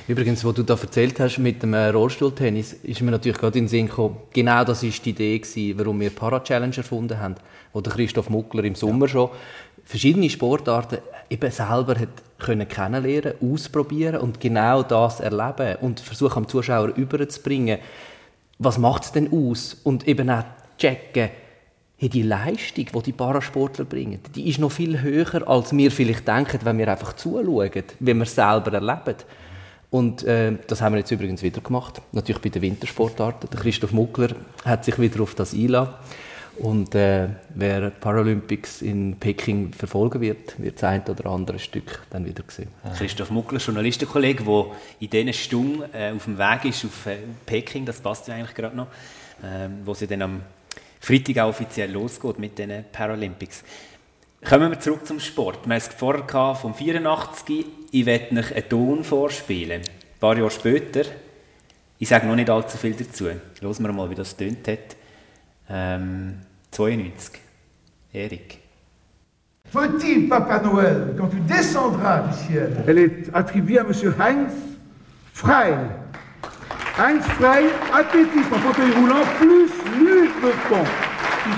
[0.07, 3.65] Übrigens, was du da erzählt hast mit dem äh, Rollstuhltennis, ist mir natürlich gerade in
[3.65, 7.35] den Sinn gekommen, genau das ist die Idee gewesen, warum wir Para-Challenge erfunden haben,
[7.73, 9.11] wo der Christoph Muckler im Sommer ja.
[9.11, 9.29] schon
[9.83, 10.97] verschiedene Sportarten
[11.29, 17.79] eben selber hat können kennenlernen, ausprobieren und genau das erleben und versuchen am Zuschauer überzubringen,
[18.59, 20.43] was macht es denn aus und eben auch
[20.77, 21.29] checken,
[21.97, 26.27] hey, die Leistung, die die Parasportler bringen, die ist noch viel höher, als wir vielleicht
[26.27, 29.17] denken, wenn wir einfach zuschauen, wenn wir es selber erleben.
[29.95, 33.49] Und äh, das haben wir jetzt übrigens wieder gemacht, natürlich bei den Wintersportarten.
[33.49, 35.93] Der Christoph Muckler hat sich wieder auf das eingeladen.
[36.57, 42.25] Und äh, wer Paralympics in Peking verfolgen wird, wird das ein oder andere Stück dann
[42.25, 42.67] wieder sehen.
[42.97, 44.65] Christoph Muckler, Journalistenkollege, der
[44.99, 48.53] in diesen Stunden äh, auf dem Weg ist auf äh, Peking, das passt ja eigentlich
[48.53, 48.87] gerade noch,
[49.41, 50.41] äh, wo sie dann am
[50.99, 53.63] Freitag auch offiziell losgeht mit den Paralympics.
[54.47, 55.65] Kommen wir zurück zum Sport.
[55.65, 57.65] Wir haben es vorher vom 84.
[57.89, 59.81] Ich werde euch einen Ton vorspielen.
[59.81, 61.01] Ein paar Jahre später.
[61.97, 63.25] Ich sage noch nicht allzu viel dazu.
[63.25, 63.41] Hören
[63.79, 64.95] wir mal, wie das tönt hat.
[65.67, 67.41] Ähm, 92.
[68.13, 68.59] Erik.
[69.71, 74.13] Faut-il, Papa Noël, quand tu descendras du ciel Elle est attribuée à M.
[74.19, 74.53] Heinz
[75.33, 75.75] Freil.
[76.99, 81.04] Heinz Freil, athlétisme en fauteuil roulant, plus lutte de fond.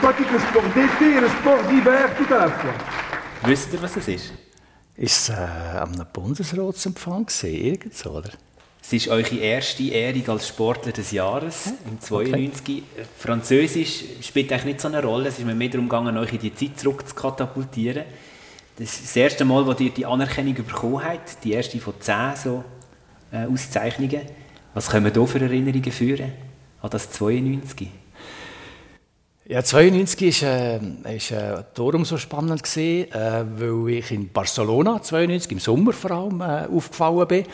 [0.01, 2.73] Pratique le sport d'été et le sport d'hiver tout à la fois.
[3.45, 4.33] Wisst ihr, was es ist?
[4.97, 8.31] Ist es äh, am Bundesratsempfang gesehen, oder?
[8.81, 12.83] Es ist eure erste Ehrung als Sportler des Jahres, im 92.
[12.83, 12.83] Okay.
[13.17, 15.29] Französisch spielt eigentlich nicht so eine Rolle.
[15.29, 18.03] Es ist mir mehr darum gegangen, euch in die Zeit zurück zu katapultieren.
[18.77, 22.35] Das ist das erste Mal, wo ihr die Anerkennung bekommen habt, die erste von zehn
[22.35, 22.63] so,
[23.31, 24.21] äh, Auszeichnungen.
[24.73, 26.31] Was können wir hier für Erinnerungen führen?
[26.81, 27.89] an das 92?
[29.49, 35.01] Ja, 92 war äh, ist, äh, darum so spannend, gewesen, äh, weil ich in Barcelona
[35.01, 37.45] 92 im Sommer vor allem äh, aufgefallen bin.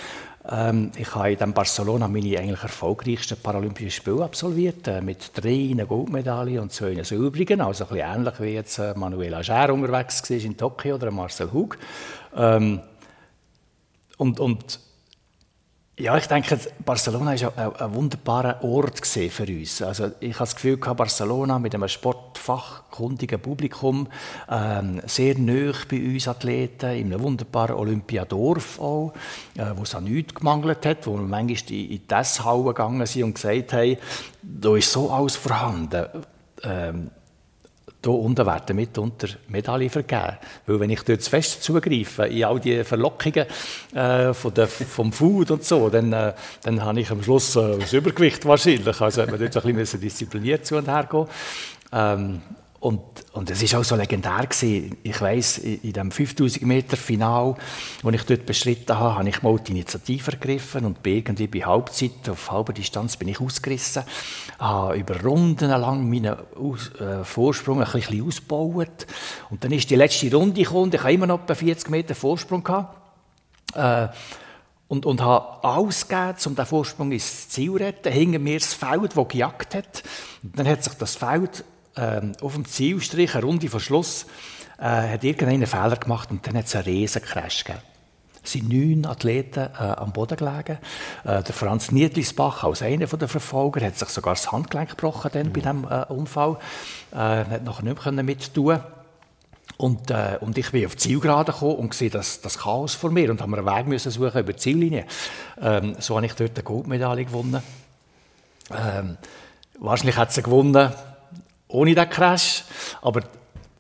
[0.49, 6.61] Ähm, ich habe in Barcelona meine eigentlich erfolgreichsten Paralympischen Spiele absolviert, äh, mit drei Goldmedaillen
[6.61, 10.57] und zwei silbrigen, also ein bisschen ähnlich wie jetzt äh, Manuel Ager unterwegs war in
[10.57, 11.77] Tokio oder Marcel Hug.
[12.35, 12.81] Ähm,
[14.17, 14.79] und, und
[15.95, 19.79] ja, ich denke, Barcelona war ein, wunderbarer Ort für uns.
[19.83, 24.07] Also ich habe das Gefühl, Barcelona mit einem sportfachkundigen Publikum,
[24.49, 29.13] ähm, sehr nah bei uns Athleten, in einem wunderbaren Olympiadorf auch,
[29.55, 32.07] äh, wo es an nichts gemangelt hat, wo wir manchmal in, in die
[32.63, 33.97] gegangen sind und gesagt haben,
[34.41, 36.07] da ist so alles vorhanden.
[36.63, 37.11] Ähm,
[38.03, 40.37] hier unten werden mitunter Medaillen vergeben.
[40.65, 43.45] Weil wenn ich dort zu fest zugreife in all die Verlockungen
[43.93, 47.77] äh, von der, vom Food und so, dann, äh, dann habe ich am Schluss äh,
[47.79, 48.99] das Übergewicht wahrscheinlich.
[48.99, 51.27] Also hat man dort ein bisschen diszipliniert zu und her gehen.
[51.91, 52.41] Ähm,
[52.83, 54.97] und, und es ist auch so legendär gewesen.
[55.03, 57.55] Ich weiß in, dem 5000 Meter Final,
[58.01, 61.59] wo ich dort beschritten habe, habe ich mal die Initiative ergriffen und bin irgendwie bei
[61.61, 64.03] Halbzeit auf halber Distanz bin ich ausgerissen,
[64.59, 69.07] habe über Runden lang meinen Aus, äh, Vorsprung ein bisschen ausgebaut
[69.49, 70.91] und dann ist die letzte Runde gekommen.
[70.93, 72.97] Ich habe immer noch etwa 40 Meter Vorsprung gehabt.
[73.75, 74.09] Äh,
[74.89, 78.11] und, und habe alles gegeben, um den Vorsprung ins Ziel zu retten.
[78.11, 80.03] Hinter mir das Feld, das gejagt hat.
[80.43, 81.63] Und dann hat sich das Feld
[81.95, 84.25] ähm, auf dem Zielstrich, eine Runde vor Schluss,
[84.79, 87.83] äh, hat irgendeinen Fehler gemacht und dann hat es einen riesen Crash gegeben.
[88.43, 90.77] Es sind neun Athleten äh, am Boden gelegen.
[91.23, 95.47] Äh, der Franz Niedlisbach, als einer der Verfolger, hat sich sogar das Handgelenk gebrochen dann
[95.47, 95.53] mhm.
[95.53, 96.57] bei diesem äh, Unfall.
[97.11, 98.81] Äh, hat nachher nicht mehr mittun
[99.77, 103.11] und, äh, und ich bin auf die Zielgerade gekommen und sehe das, das Chaos vor
[103.11, 105.05] mir und habe einen Weg müssen suchen über die Ziellinie.
[105.61, 107.61] Ähm, so habe ich dort eine Goldmedaille gewonnen.
[108.71, 109.17] Ähm,
[109.79, 110.91] wahrscheinlich hat sie gewonnen,
[111.73, 112.63] ohne den Crash.
[113.01, 113.21] Aber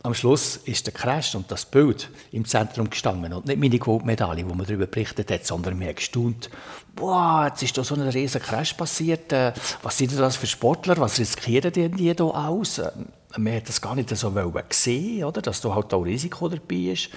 [0.03, 4.47] am Schluss ist der Crash und das Bild im Zentrum gestanden und nicht meine Goldmedaille,
[4.49, 6.49] wo man darüber berichtet hat, sondern mir gestaunt,
[6.93, 10.97] boah, jetzt ist da so ein riesen Crash passiert, äh, was sind das für Sportler,
[10.97, 12.79] was riskieren die hier aus?
[12.79, 12.91] Äh,
[13.37, 15.41] man hat das gar nicht so gesehen, oder?
[15.41, 17.09] dass da halt auch Risiko dabei ist.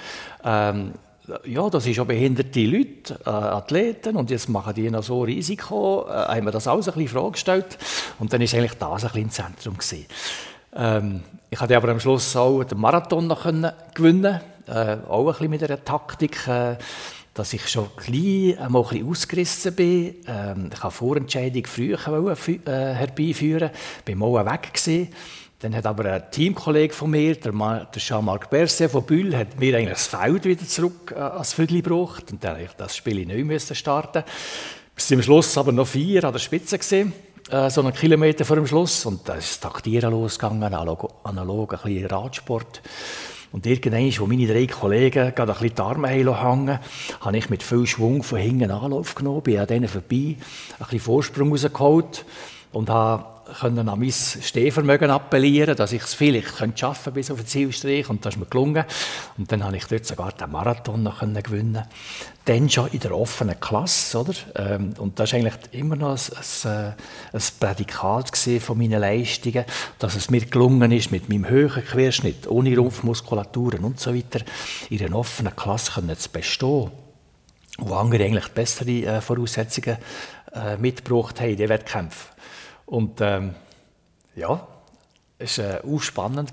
[0.45, 0.93] Ähm,
[1.45, 6.07] ja, das ist auch behinderte Leute, äh, Athleten, und jetzt machen die noch so Risiko.
[6.09, 7.79] Äh, haben wir das alles ein bisschen vorgestellt
[8.21, 10.07] und dann ist eigentlich das ein bisschen im Zentrum gewesen.
[10.77, 13.45] Ähm, ich konnte aber am Schluss auch den Marathon noch
[13.95, 16.77] gewinnen, äh, auch ein bisschen mit einer Taktik, äh,
[17.33, 20.15] dass ich schon klein einmal ein bisschen ausgerissen bin.
[20.27, 23.71] Ähm, ich wollte Vorentscheidung früher äh, herbeiführen,
[24.05, 25.09] bin mal weg gewesen.
[25.61, 29.77] Dann hat aber ein Teamkollege von mir, der, der Jean-Marc Berset von Bühl, hat mir
[29.77, 34.25] eigentlich das Feld wieder zurück äh, ans Viertel gebracht und dann das Spiel neu starten.
[34.95, 37.12] Wir sind am Schluss aber noch vier an der Spitze gesehen
[37.51, 39.07] äh, so einen Kilometer vor dem Schluss.
[39.07, 42.83] Und da ist das Taktieren losgegangen, analog, analog ein bisschen Radsport.
[43.53, 46.79] Und irgendwann, wo meine drei Kollegen gerade ein bisschen die Arme hängen
[47.21, 50.37] habe ich mit viel Schwung von hinten Anlauf genommen, bin an denen vorbei, ein
[50.79, 52.25] bisschen Vorsprung rausgeholt
[52.73, 57.47] und habe können an mein Stehvermögen appellieren, dass ich es vielleicht schaffen bis auf den
[57.47, 58.85] Zielstrich und das ist mir gelungen.
[59.39, 61.85] Und dann habe ich dort sogar den Marathon noch gewinnen
[62.45, 64.35] Dann schon in der offenen Klasse, oder?
[64.55, 66.95] Ähm, und das ist eigentlich immer noch ein, ein,
[67.33, 69.65] ein Prädikat von meinen Leistungen,
[69.99, 74.41] dass es mir gelungen ist, mit meinem höheren Querschnitt, ohne Rumpfmuskulaturen und so weiter,
[74.91, 76.91] in einer offenen Klasse zu bestehen
[77.79, 79.99] wo andere eigentlich bessere äh, Voraussetzungen
[80.55, 82.36] äh, mitgebracht haben in den Wettkämpfen.
[82.87, 83.55] Und ähm,
[84.35, 84.66] ja,
[85.38, 86.51] es war äh, spannend.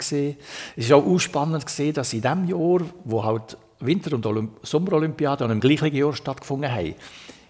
[0.76, 1.66] Es war auch spannend,
[1.98, 6.96] dass in dem Jahr, wo halt Winter- und Olymp Sommerolympiade im gleichen Jahr stattgefunden haben,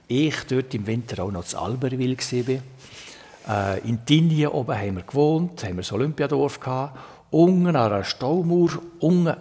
[0.07, 3.75] ich dort im Winter auch noch zu Alberwil war.
[3.75, 6.99] Äh, in Tinien oben haben wir gewohnt, haben wir das Olympiadorf gehabt.
[7.31, 8.69] Unten an einer Staumauer,
[8.99, 9.35] unten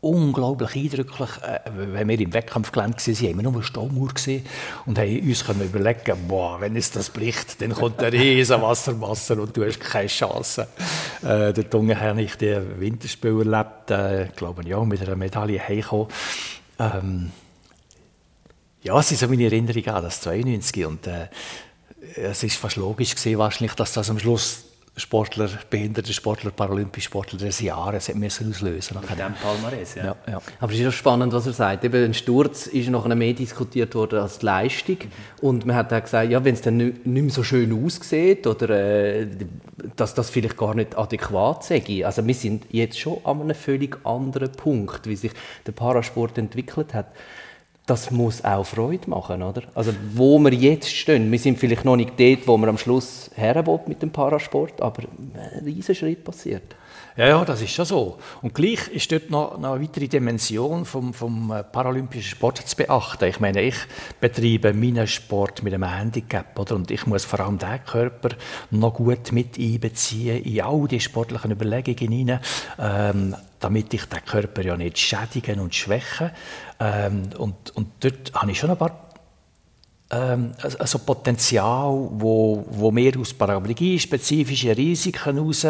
[0.00, 1.30] unglaublich eindrücklich.
[1.42, 4.44] Äh, wenn wir im Wettkampfgelände waren, haben wir nur Staumauer gesehen
[4.86, 9.56] und haben uns überlegen, boah, wenn es das bricht, dann kommt eine riesen Wassermasse und
[9.56, 10.68] du hast keine Chance.
[11.22, 15.60] Äh, dort unten habe ich die Winterspiele erlebt, äh, glaube ich, auch mit einer Medaille.
[16.78, 17.32] Ähm,
[18.82, 21.28] ja, es ist so meine Erinnerung an das 92 und äh,
[22.14, 24.64] es ist fast logisch gewesen, wahrscheinlich, dass das am Schluss
[24.98, 30.04] Sportler, behinderte Sportler, Paralympische Sportler des Jahres müssen auslösen Nach dem Palmares, ja.
[30.04, 30.42] ja, ja.
[30.58, 31.84] Aber es ist auch spannend, was er sagt.
[31.84, 34.96] Eben, ein Sturz ist nachher mehr diskutiert worden als die Leistung.
[34.96, 35.48] Mhm.
[35.48, 38.70] Und man hat auch gesagt, ja, wenn es dann nicht, mehr so schön aussieht oder
[38.70, 39.26] äh,
[39.94, 42.04] dass das vielleicht gar nicht adäquat sei.
[42.04, 45.32] Also wir sind jetzt schon an einem völlig anderen Punkt, wie sich
[45.66, 47.06] der Parasport entwickelt hat.
[47.88, 49.62] Das muss auch Freude machen, oder?
[49.74, 53.30] Also wo wir jetzt stehen, wir sind vielleicht noch nicht dort, wo wir am Schluss
[53.34, 56.76] herwollen mit dem Parasport, aber ein riesen Schritt passiert.
[57.16, 58.18] Ja, ja, das ist schon so.
[58.42, 62.76] Und gleich ist dort noch, noch eine weitere Dimension vom, vom äh, paralympischen Sport zu
[62.76, 63.24] beachten.
[63.24, 63.74] Ich meine, ich
[64.20, 66.76] betreibe meinen Sport mit einem Handicap, oder?
[66.76, 68.36] Und ich muss vor allem den Körper
[68.70, 72.40] noch gut mit einbeziehen in all die sportlichen Überlegungen hinein,
[72.78, 76.32] ähm, damit ich den Körper ja nicht schädigen und schwäche.
[76.80, 79.08] Ähm, und, und dort habe ich schon ein paar
[80.10, 85.66] ähm, also Potenzial, wo, wo wir aus Paraplegie spezifische Risiken heraus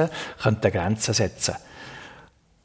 [0.60, 1.54] Grenzen setzen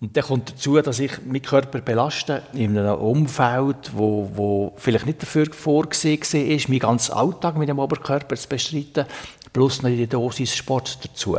[0.04, 5.06] und dann kommt dazu, dass ich meinen Körper belaste in einem Umfeld, wo, wo vielleicht
[5.06, 9.06] nicht dafür vorgesehen war, meinen ganzen Alltag mit dem Oberkörper zu bestreiten,
[9.54, 11.38] plus noch die Dosis Sport dazu.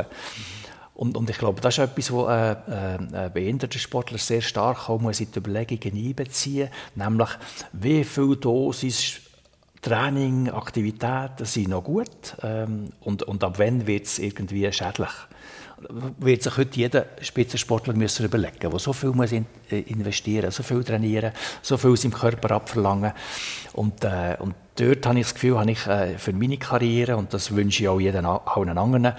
[0.94, 4.88] Und, und ich glaube, das ist etwas, was äh, äh, ein behinderter Sportler sehr stark
[4.88, 7.30] auch muss in die Überlegungen einbeziehen muss, nämlich
[7.72, 9.20] wie viel Dosis
[9.84, 12.08] Training, Aktivitäten sind noch gut
[12.42, 15.10] ähm, und, und ab wann wird es irgendwie schädlich?
[16.18, 20.62] Wird sich heute jeder Spitzensportler müssen überlegen, der so viel muss in, äh, investieren, so
[20.62, 23.12] viel trainieren, so viel seinem Körper abverlangen.
[23.74, 27.34] Und, äh, und dort habe ich das Gefühl, habe ich äh, für meine Karriere und
[27.34, 29.12] das wünsche ich auch jedem allen anderen,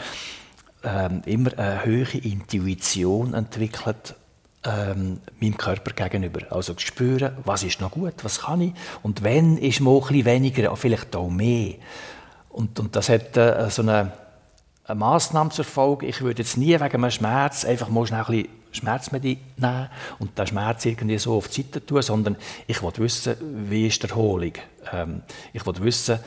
[0.86, 4.16] äh, immer eine hohe Intuition entwickelt
[4.66, 6.52] ähm, meinem Körper gegenüber.
[6.52, 10.26] Also spüren, was ist noch gut, was kann ich und wenn ist mal ein bisschen
[10.26, 11.76] weniger, vielleicht auch mehr.
[12.50, 14.12] Und, und das hat äh, so eine,
[14.86, 16.06] eine Massnahme zur Folge.
[16.06, 20.38] Ich würde jetzt nie wegen einem Schmerz einfach mal schnell ein bisschen Schmerzmittel nehmen und
[20.38, 22.36] den Schmerz irgendwie so auf die Seite tun, sondern
[22.68, 23.36] ich will wissen,
[23.70, 24.54] wie ist die Erholung.
[24.92, 25.22] Ähm,
[25.54, 26.20] ich will wissen,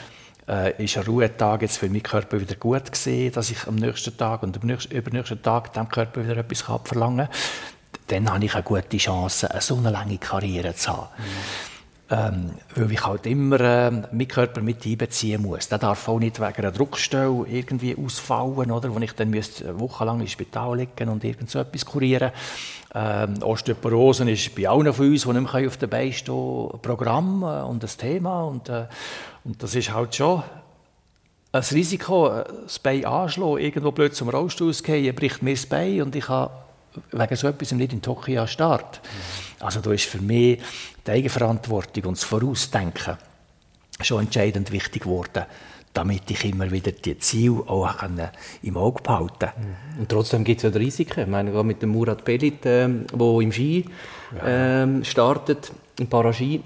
[0.49, 4.17] äh, ist ein Ruhetag jetzt für meinen Körper wieder gut gesehen, dass ich am nächsten
[4.17, 7.37] Tag und am nächsten, übernächsten Tag dem Körper wieder etwas abverlangen kann
[8.09, 11.09] dann habe ich eine gute Chance, eine so eine lange Karriere zu haben.
[11.19, 11.25] Mhm.
[12.11, 15.69] Ähm, weil ich halt immer äh, meinen Körper mit einbeziehen muss.
[15.69, 20.21] Der darf auch nicht wegen einer Druckstelle irgendwie ausfallen, oder, wo ich dann müsste wochenlang
[20.21, 22.33] im Spital liegen und irgend so etwas kurieren
[22.95, 26.81] ähm, Osteoporose ist bei allen von uns, die nicht mehr auf der Beine stehen, ein
[26.81, 28.45] Programm äh, und ein Thema.
[28.45, 28.87] Und, äh,
[29.49, 30.43] und das ist halt schon
[31.53, 35.65] ein Risiko, äh, das Bein anschlagen, irgendwo blöd zum Rollstuhl zu gehen, bricht mir das
[35.65, 36.53] Bein und ich habe
[37.13, 39.01] wegen so etwas nicht in Tokio Start.
[39.03, 39.65] Mhm.
[39.65, 40.61] Also da ist für mich
[41.07, 43.17] die Eigenverantwortung und das Vorausdenken
[44.03, 45.47] schon entscheidend wichtig geworden,
[45.95, 47.95] damit ich immer wieder die Ziele auch
[48.63, 49.53] im Auge behalten kann.
[49.57, 50.01] Mhm.
[50.01, 51.21] Und trotzdem gibt es ja Risiken.
[51.21, 53.87] Ich meine, gerade mit dem Murat Belit, der ähm, im Ski
[54.45, 56.63] ähm, startet, im Paraski,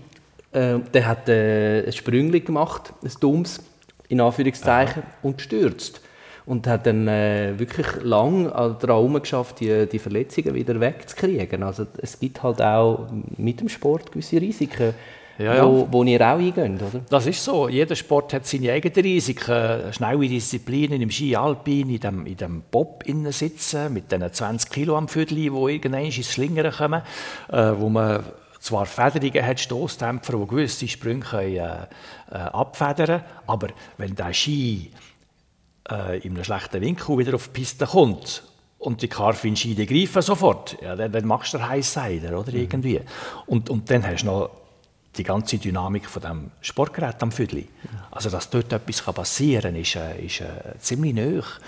[0.52, 3.60] äh, der hat äh, ein Sprüngli gemacht, ein dummes,
[4.08, 5.12] in Anführungszeichen, Aha.
[5.22, 6.00] und stürzt
[6.44, 11.62] und hat dann äh, wirklich lang daran geschafft, die, die Verletzungen wieder wegzukriegen.
[11.62, 14.94] Also es gibt halt auch mit dem Sport gewisse Risiken,
[15.38, 15.66] ja, ja.
[15.66, 17.00] Wo, wo ihr auch eingeht, oder?
[17.08, 17.68] Das ist so.
[17.68, 19.92] Jeder Sport hat seine eigenen Risiken.
[19.92, 24.70] Schnelle Disziplinen im Ski Alpin, in dem, in dem Bob innen sitzen, mit diesen 20
[24.70, 27.02] Kilo am Viertel, die irgendwann ins Schlingern kommen,
[27.50, 28.22] äh, wo man
[28.62, 31.86] zwar Federungen hat, Stoßdämpfer, die gewisse Sprünge können, äh,
[32.30, 34.90] äh, abfedern aber wenn der Ski
[35.90, 38.44] äh, in einem schlechten Winkel wieder auf die Piste kommt
[38.78, 42.58] und die Karfinscheide greifen sofort, ja, dann, dann machst du den Highsider, oder, mhm.
[42.58, 43.00] irgendwie.
[43.46, 44.50] Und, und dann hast du noch
[45.16, 47.64] die ganze Dynamik von dem Sportgerät am Viertel.
[48.10, 51.58] Also, dass dort etwas passieren kann, ist, äh, ist äh, ziemlich nöch.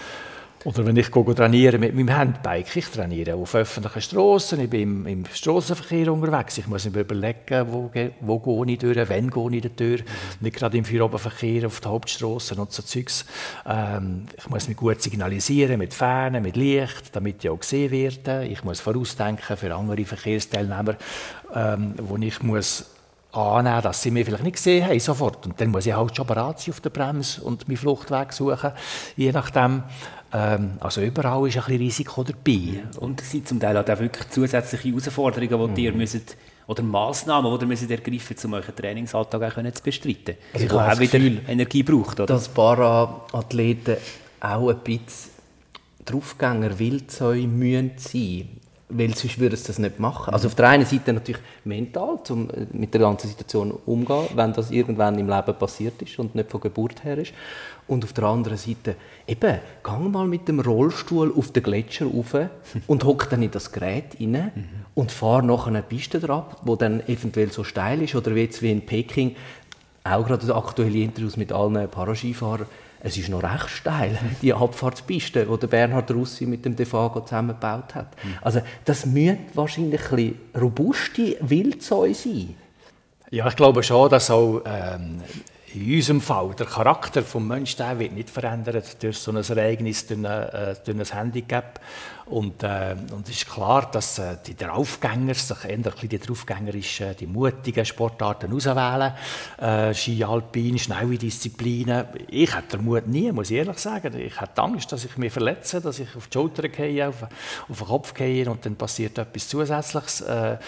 [0.65, 5.07] Oder wenn ich trainiere mit meinem Handbike, ich trainiere auf öffentlichen Straßen, ich bin im,
[5.07, 6.57] im Straßenverkehr unterwegs.
[6.57, 10.01] Ich muss mir überlegen, wo, wo gehe ich durch, wann gehe ich durch.
[10.01, 10.07] Mhm.
[10.41, 13.27] Nicht gerade im Feierabendverkehr auf der Hauptstraße und so Zeugs.
[13.67, 18.47] Ähm, ich muss mich gut signalisieren mit Fahnen, mit Licht, damit ich auch gesehen werde.
[18.47, 20.97] Ich muss vorausdenken für andere Verkehrsteilnehmer,
[21.55, 22.87] ähm, wo ich muss
[23.33, 25.45] annehmen, dass sie mich vielleicht nicht gesehen haben, sofort.
[25.45, 28.73] Und dann muss ich halt schon bereit sein auf der Bremse und meinen Fluchtweg suchen,
[29.17, 29.83] je nachdem.
[30.35, 32.83] Ähm, also überall ist ein bisschen Risiko dabei.
[32.99, 35.87] Und es sind zum Teil auch wirklich zusätzliche Herausforderungen, die mhm.
[35.87, 40.35] ihr müsst, oder Massnahmen, die ihr müsst ergreifen müsst, um euren Trainingsalltag auch zu bestreiten.
[40.53, 42.19] Also ich auch wieder Gefühl, Energie braucht.
[42.19, 42.27] Oder?
[42.27, 43.97] Dass Para-Athleten
[44.41, 45.31] auch ein bisschen
[46.05, 48.49] Draufgänger Wildsäue müssen sein
[48.89, 50.33] weil sonst würde es das nicht machen.
[50.33, 54.53] Also auf der einen Seite natürlich mental, um äh, mit der ganzen Situation umzugehen, wenn
[54.53, 57.33] das irgendwann im Leben passiert ist und nicht von Geburt her ist.
[57.87, 62.35] Und auf der anderen Seite, eben, gang mal mit dem Rollstuhl auf den Gletscher rauf
[62.87, 64.65] und hock dann in das Gerät rein mhm.
[64.95, 68.63] und fahr nachher eine Piste drauf, wo dann eventuell so steil ist oder wie jetzt
[68.63, 69.37] wie in Peking,
[70.03, 72.67] auch gerade aktuelle Interviews mit allen Paraskifahrern,
[73.05, 77.95] es ist noch recht steil, die Abfahrtspiste, die der Bernhard Russi mit dem Defago zusammengebaut
[77.95, 78.17] hat.
[78.41, 82.57] Also das müsste wahrscheinlich ein robuste Wildsäue sein.
[83.31, 85.21] Ja, ich glaube schon, dass auch ähm,
[85.75, 90.07] in unserem Fall der Charakter des Menschen der wird nicht verändert durch so ein Ereignis,
[90.07, 91.81] durch, eine, äh, durch ein Handicap.
[92.27, 97.27] Und, äh, und es ist klar, dass äh, die Draufgänger sich eher die draufgängerischen, die
[97.27, 99.13] mutigen Sportarten auswählen.
[99.59, 102.07] Äh, Ski, Alpin, schnelle Disziplinen.
[102.29, 104.19] Ich hätte den Mut nie, muss ich ehrlich sagen.
[104.19, 107.25] Ich hätte Angst, dass ich mich verletze, dass ich auf die Schulter gehe, auf,
[107.69, 110.23] auf den Kopf gehe und dann passiert etwas Zusätzliches.
[110.23, 110.59] Äh, äh,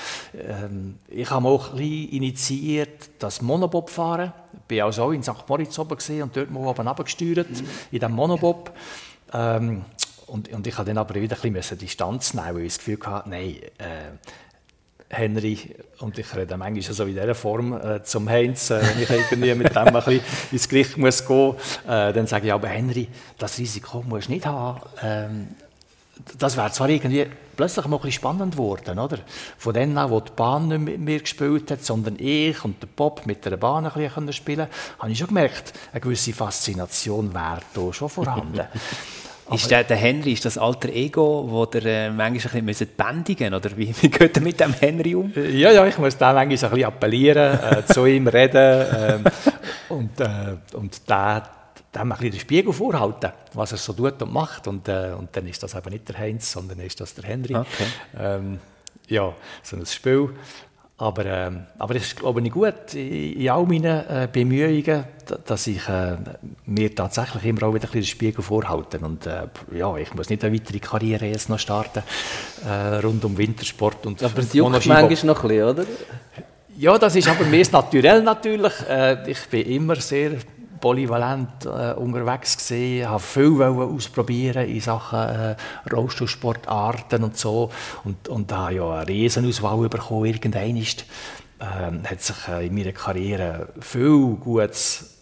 [1.09, 4.33] ich habe auch ein bisschen initiiert, das Monobob fahren.
[4.69, 5.49] Ich war auch in St.
[5.49, 7.67] Moritz oben und dort mal oben runtergesteuert, mhm.
[7.93, 8.73] in diesem Monobob.
[9.33, 9.85] Ähm,
[10.27, 12.99] und, und ich habe dann aber wieder ein bisschen Distanz nehmen, weil ich das Gefühl
[13.05, 14.12] hatte, nein, äh,
[15.09, 19.11] Henry, und ich rede manchmal so in dieser Form äh, zum Heinz, äh, wenn ich
[19.11, 20.20] irgendwie mit dem ein bisschen
[20.51, 23.09] ins Gericht muss gehen muss, äh, dann sage ich aber, Henry,
[23.39, 24.81] das Risiko musst du nicht haben.
[25.03, 25.49] Ähm,
[26.39, 29.18] das wäre zwar irgendwie plötzlich mal ein bisschen spannend geworden, oder?
[29.59, 32.89] Von denen an, wo die Bahn nicht mit mir gespielt hat, sondern ich und der
[32.89, 34.66] Bob mit der Bahn ein bisschen spielen
[34.99, 38.66] habe ich schon gemerkt, eine gewisse Faszination wäre da schon vorhanden.
[39.53, 43.55] ist der, der Henry, ist das alter Ego, wo der äh, manchmal ein bisschen bändigen
[43.55, 45.33] oder wie, wie geht er mit dem Henry um?
[45.37, 49.19] Äh, ja, ja, ich muss da manchmal ein bisschen appellieren, äh, zu ihm reden äh,
[49.89, 51.49] und, äh, und der,
[51.95, 55.35] dem ein bisschen den Spiegel vorhalten, was er so tut und macht und, äh, und
[55.37, 57.55] dann ist das aber nicht der Heinz, sondern ist das der Henry.
[57.55, 57.87] Okay.
[58.19, 58.59] Ähm,
[59.09, 59.33] ja,
[59.63, 60.31] so ein Spiel.
[60.99, 65.05] Aber, äh, aber es ist, glaube ich, gut in, all meinen äh, Bemühungen,
[65.45, 66.17] dass ich äh,
[66.65, 68.99] mir tatsächlich immer auch wieder ein bisschen den Spiegel vorhalte.
[69.01, 69.43] Und äh,
[69.75, 72.03] ja, ich muss nicht eine weitere Karriere jetzt noch starten,
[72.67, 74.07] äh, rund um Wintersport.
[74.07, 75.09] Und aber es juckt manchmal noch ein
[75.49, 75.85] bisschen, oder?
[76.79, 78.73] Ja, das ist aber mehr naturell natürlich.
[78.89, 80.33] Äh, ich bin immer sehr
[80.81, 85.57] polyvalent äh, unterwegs gesehen, habe viel ausprobieren in Sachen äh,
[85.93, 87.70] Rollstuhlsportarten und so.
[88.05, 90.27] Und, und da ja eine Riesenauswahl bekommen.
[90.27, 91.05] Irgendwann ist,
[91.59, 95.12] äh, hat sich äh, in meiner Karriere viel Gutes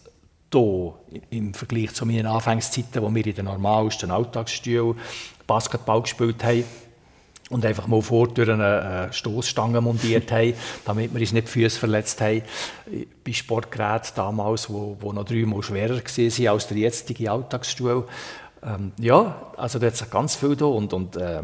[0.49, 0.93] da
[1.31, 4.95] im Vergleich zu meinen Anfangszeiten, wo wir in den normalsten Alltagsstühlen
[5.47, 6.63] Basketball gespielt haben
[7.49, 11.51] und einfach mal vor durch eine äh, Stoßstange montiert haben, damit wir uns nicht die
[11.51, 12.41] Füße verletzt haben.
[13.23, 18.05] Bei Sportgeräten damals, wo, wo noch dreimal schwerer waren als der jetzige Alltagsstuhl.
[18.63, 21.43] Ähm, ja, also da hat ganz viel da und, und, äh,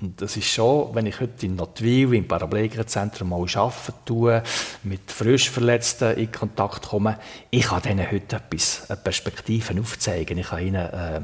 [0.00, 4.42] und das ist schon, wenn ich heute in Notwil, im Paraplegikerzentrum mal arbeiten tue,
[4.82, 7.18] mit frisch Verletzten in Kontakt komme,
[7.50, 10.38] ich kann denen heute etwas, eine Perspektive aufzeigen.
[10.38, 11.20] Ich kann ihnen äh,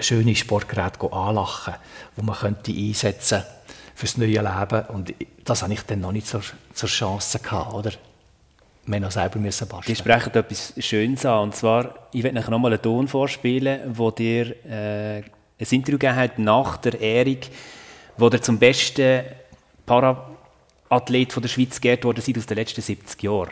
[0.00, 1.74] schöne Sportgeräte anlachen,
[2.16, 3.42] die man könnte einsetzen
[3.94, 4.86] fürs neue Leben.
[4.88, 5.14] Und
[5.44, 6.42] das habe ich dann noch nicht zur,
[6.74, 7.92] zur Chance gehabt, oder?
[8.84, 9.94] Wir noch selber müssen basteln.
[9.94, 11.44] Die sprechen etwas Schönes an.
[11.44, 15.26] Und zwar, ich werde euch nochmal einen Ton vorspielen, wo dir äh, ein
[15.58, 17.38] Interview gegeben hat nach der Ehrung,
[18.16, 19.22] wo der zum besten
[19.86, 23.50] Paraathlet der Schweiz geehrt worden seid aus den letzten 70 Jahren.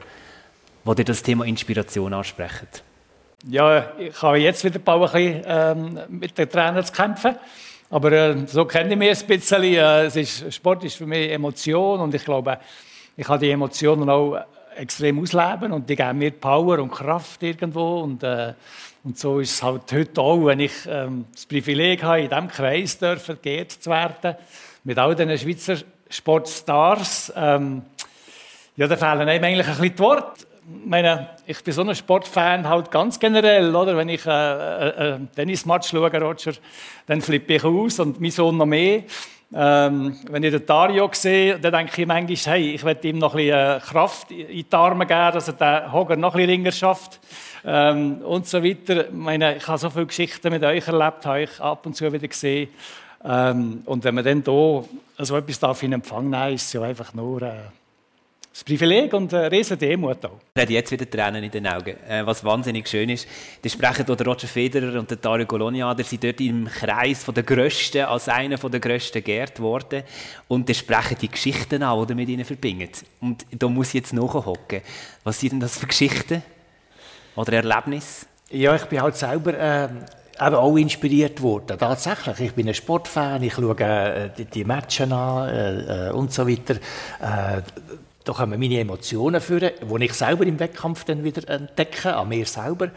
[0.84, 2.82] Wo dir das Thema Inspiration ansprecht.
[3.48, 7.36] Ja, ich habe jetzt wieder ein bisschen ähm, mit den Trainern zu kämpfen.
[7.88, 9.64] Aber äh, so kenne ich mich ein bisschen.
[9.64, 12.58] Äh, es ist, Sport ist für mich Emotion und ich glaube,
[13.16, 14.44] ich kann die Emotionen auch
[14.76, 18.00] extrem ausleben und die geben mir Power und Kraft irgendwo.
[18.00, 18.52] Und, äh,
[19.04, 22.48] und so ist es halt heute auch, wenn ich ähm, das Privileg habe, in diesem
[22.48, 24.36] Kreis dürfen, geehrt zu werden,
[24.84, 27.32] mit all diesen Schweizer Sportstars.
[27.34, 27.82] Ähm,
[28.76, 32.68] ja, da fehlen einem eigentlich ein bisschen die Worte meine, ich bin so ein Sportfan
[32.68, 33.96] halt ganz generell, oder?
[33.96, 36.52] Wenn ich äh, äh, äh Tennismatch schaue, Roger,
[37.06, 39.02] dann flippe ich aus und mein Sohn noch mehr.
[39.52, 43.34] Ähm, wenn ich den Dario sehe, dann denke ich manchmal, hey, ich werde ihm noch
[43.34, 46.50] ein bisschen äh, Kraft in die Arme geben, dass er den Hoger noch ein bisschen
[46.50, 47.18] länger schafft.
[47.64, 49.08] Ähm, und so weiter.
[49.08, 52.12] Ich, meine, ich habe so viele Geschichten mit euch erlebt, habe ich ab und zu
[52.12, 52.68] wieder gesehen.
[53.24, 54.84] Ähm, und wenn man dann hier
[55.18, 57.54] so etwas darf in Empfang nehmen, ist es ja einfach nur äh,
[58.52, 60.38] das Privileg und eine riesen Demut auch.
[60.54, 63.26] Ich habe jetzt wieder Tränen in den Augen, äh, was wahnsinnig schön ist.
[63.62, 67.34] Die sprechen der Roger Federer und der Dario Colonia, der sind dort im Kreis von
[67.34, 70.02] der Größten, als einer der Größten geehrt worden.
[70.48, 73.04] Und die sprechen die Geschichten an, die mit ihnen verbindet.
[73.20, 74.82] Und da muss ich jetzt nachhocken.
[75.22, 76.42] Was sind denn das für Geschichten?
[77.36, 78.26] Oder Erlebnisse?
[78.50, 79.58] Ja, ich bin halt selber...
[79.58, 79.88] Äh
[80.42, 81.78] eben auch inspiriert worden.
[81.78, 86.32] Tatsächlich, ich bin ein Sportfan, ich schaue äh, die, die Matches an äh, äh, und
[86.32, 86.76] so weiter.
[88.24, 92.44] Da kommen meine Emotionen führen, die ich selber im Wettkampf dann wieder entdecke, an mir
[92.44, 92.90] selber.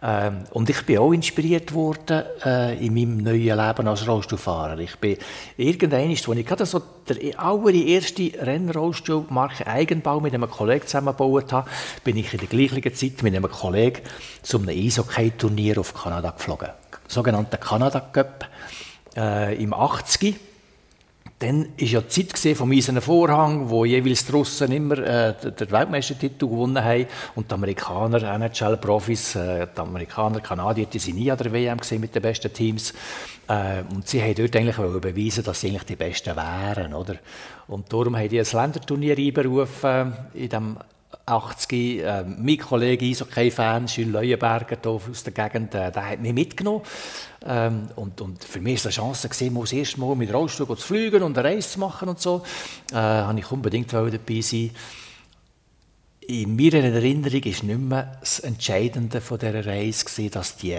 [0.00, 4.78] Ähm, und ich bin auch inspiriert worden äh, in meinem neuen Leben als Rollstuhlfahrer.
[4.78, 5.16] Ich bin
[5.56, 11.68] irgendwann, als ich gerade so der allererste Rennrollstuhlmarke Eigenbau mit einem Kollegen zusammengebaut habe,
[12.04, 14.02] bin ich in der gleichen Zeit mit einem Kollegen
[14.42, 16.68] zu einem Eishockey-Turnier auf Kanada geflogen.
[17.08, 18.46] Sogenannte Kanada Cup
[19.16, 20.36] äh, im 80
[21.38, 25.70] dann war ja die Zeit vom Eisernen Vorhang, wo jeweils die Russen immer äh, den
[25.70, 31.38] Weltmeistertitel gewonnen haben und die Amerikaner, NHL-Profis, äh, die Amerikaner, Kanadier, die sind nie an
[31.38, 32.92] der WM mit den besten Teams.
[33.46, 37.14] Äh, und sie haben dort eigentlich beweisen, dass sie eigentlich die Besten wären, oder?
[37.68, 40.76] Und darum haben die ein Länderturnier einberufen in dem
[41.26, 42.02] 80.
[42.02, 46.82] Äh, mein Kollege Eishockey-Fan, Jules Leuenberger aus der Gegend, äh, der hat mich mitgenommen.
[47.46, 50.66] Ähm, und, und für mich war es eine Chance, gewesen, das erste Mal mit Rollstuhl
[50.66, 52.42] zu fliegen und eine Reise zu machen und so.
[52.92, 54.70] Äh, ich unbedingt dabei sein
[56.26, 60.78] In meiner Erinnerung war nicht mehr das Entscheidende von dieser Reise, gewesen, dass die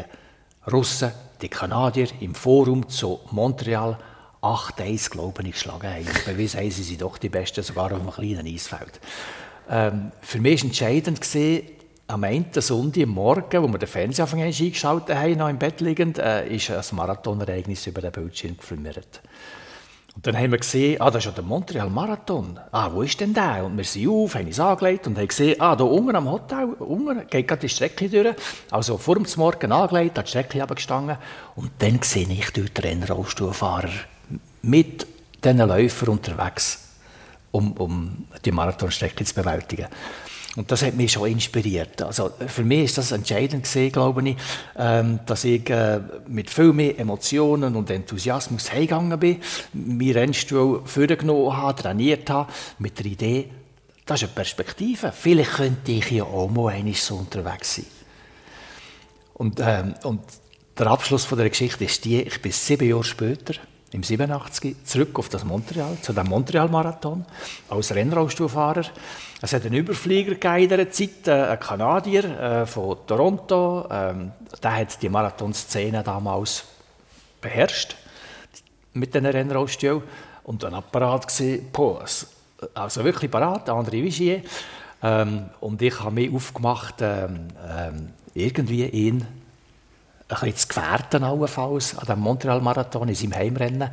[0.72, 1.12] Russen,
[1.42, 3.98] die Kanadier im Forum zu Montreal
[4.42, 6.06] 8-1, glaube ich, geschlagen haben.
[6.26, 9.00] Bewiesen haben sie sind doch die Besten, sogar auf einem kleinen Eisfeld.
[9.70, 11.64] Ähm, für mich war entscheidend, gewesen,
[12.08, 16.48] am Ende Sonntag Morgen, wo wir den Fernseher eingeschaltet haben, noch im Bett liegend, äh,
[16.48, 19.22] ist ein Marathonereignis über den Bildschirm gefilmt.
[20.16, 22.60] Und dann haben wir gesehen, ah, das ist ja der Montreal Marathon.
[22.72, 23.64] Ah, wo ist denn der?
[23.64, 26.74] Und wir sind auf, haben uns angelegt und haben gesehen, ah, da unten am Hotel,
[26.80, 28.36] unten geht gerade die Strecke durch.
[28.72, 31.18] Also vor dem Morgen angelegt, hat die Strecke gestanden.
[31.56, 33.92] Und dann sehe ich dort den Rennrollstuhlfahrer
[34.64, 35.06] mit
[35.44, 36.89] diesen Läufern unterwegs
[37.52, 39.88] um, um die Marathonstrecke zu bewältigen.
[40.56, 42.02] Und das hat mich schon inspiriert.
[42.02, 44.36] Also für mich ist das entscheidend gewesen, glaube ich,
[44.78, 49.38] ähm, dass ich äh, mit viel mehr Emotionen und Enthusiasmus heimgegangen bin,
[49.74, 53.50] meinen Rennstuhl vorgenommen habe, trainiert habe, mit der Idee,
[54.06, 55.12] das ist eine Perspektive.
[55.12, 57.86] Vielleicht könnte ich ja auch mal einmal so unterwegs sein.
[59.36, 60.22] Und, ähm, und
[60.78, 63.54] der Abschluss von der Geschichte ist die, ich bin sieben Jahre später
[63.92, 67.26] im 87 zurück auf das Montreal, zu dem Montreal-Marathon,
[67.70, 68.84] als Rennrollstuhlfahrer.
[69.42, 74.32] Es hat einen Überflieger in dieser Zeit, äh, ein Kanadier äh, von Toronto, ähm,
[74.62, 76.66] der hat die Marathonszene damals
[77.42, 77.96] beherrscht
[78.94, 80.04] mit diesen Rennrollstuhl
[80.44, 81.26] und ein Apparat
[81.72, 82.04] boah,
[82.74, 84.42] also wirklich parat, André Vigier.
[85.02, 87.48] Ähm, und ich habe mich aufgemacht, ähm,
[88.34, 89.26] irgendwie ihn
[90.30, 93.90] ein bisschen zu gefährden, allenfalls, an dem Montreal-Marathon in seinem Heimrennen.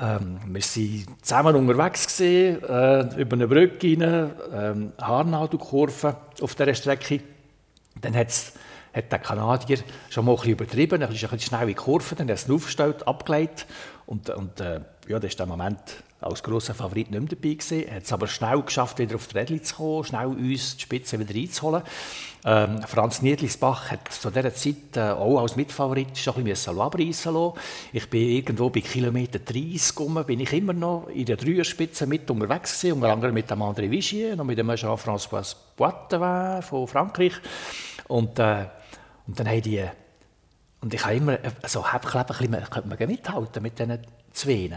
[0.00, 6.74] Ähm, wir waren zusammen unterwegs, gewesen, äh, über eine Brücke rein, ähm, Haarnadelkurve auf dieser
[6.74, 7.20] Strecke.
[8.00, 8.52] Dann hat
[8.94, 9.78] der Kanadier
[10.10, 12.50] schon mal ein bisschen übertrieben, ein bisschen, schnell in die Kurve, dann hat er es
[12.50, 13.66] aufgestellt, abgelegt
[14.06, 15.80] und, und äh, ja, das ist der Moment
[16.20, 17.86] als grosser Favorit nicht mehr dabei gewesen.
[17.86, 20.82] Er hat es aber schnell geschafft, wieder auf die Rädchen zu kommen, schnell uns die
[20.82, 21.82] Spitze wieder einzuholen.
[22.44, 27.32] Ähm, Franz Niedlisbach hat zu dieser Zeit äh, auch als Mitfavorit schon ein bisschen abreißen
[27.32, 27.58] lassen.
[27.92, 32.30] Ich bin irgendwo bei Kilometer 30 rum, bin ich immer noch in der Dreierspitze mit
[32.30, 37.34] unterwegs gewesen, unter anderem mit dem André Vigier, noch mit dem Jean-François Poitevin von Frankreich.
[38.08, 38.66] Und, äh,
[39.26, 39.84] und dann haben die
[40.80, 43.98] und ich habe immer so Hebkleb ein bisschen, man mithalten mit diesen
[44.38, 44.74] Zweien.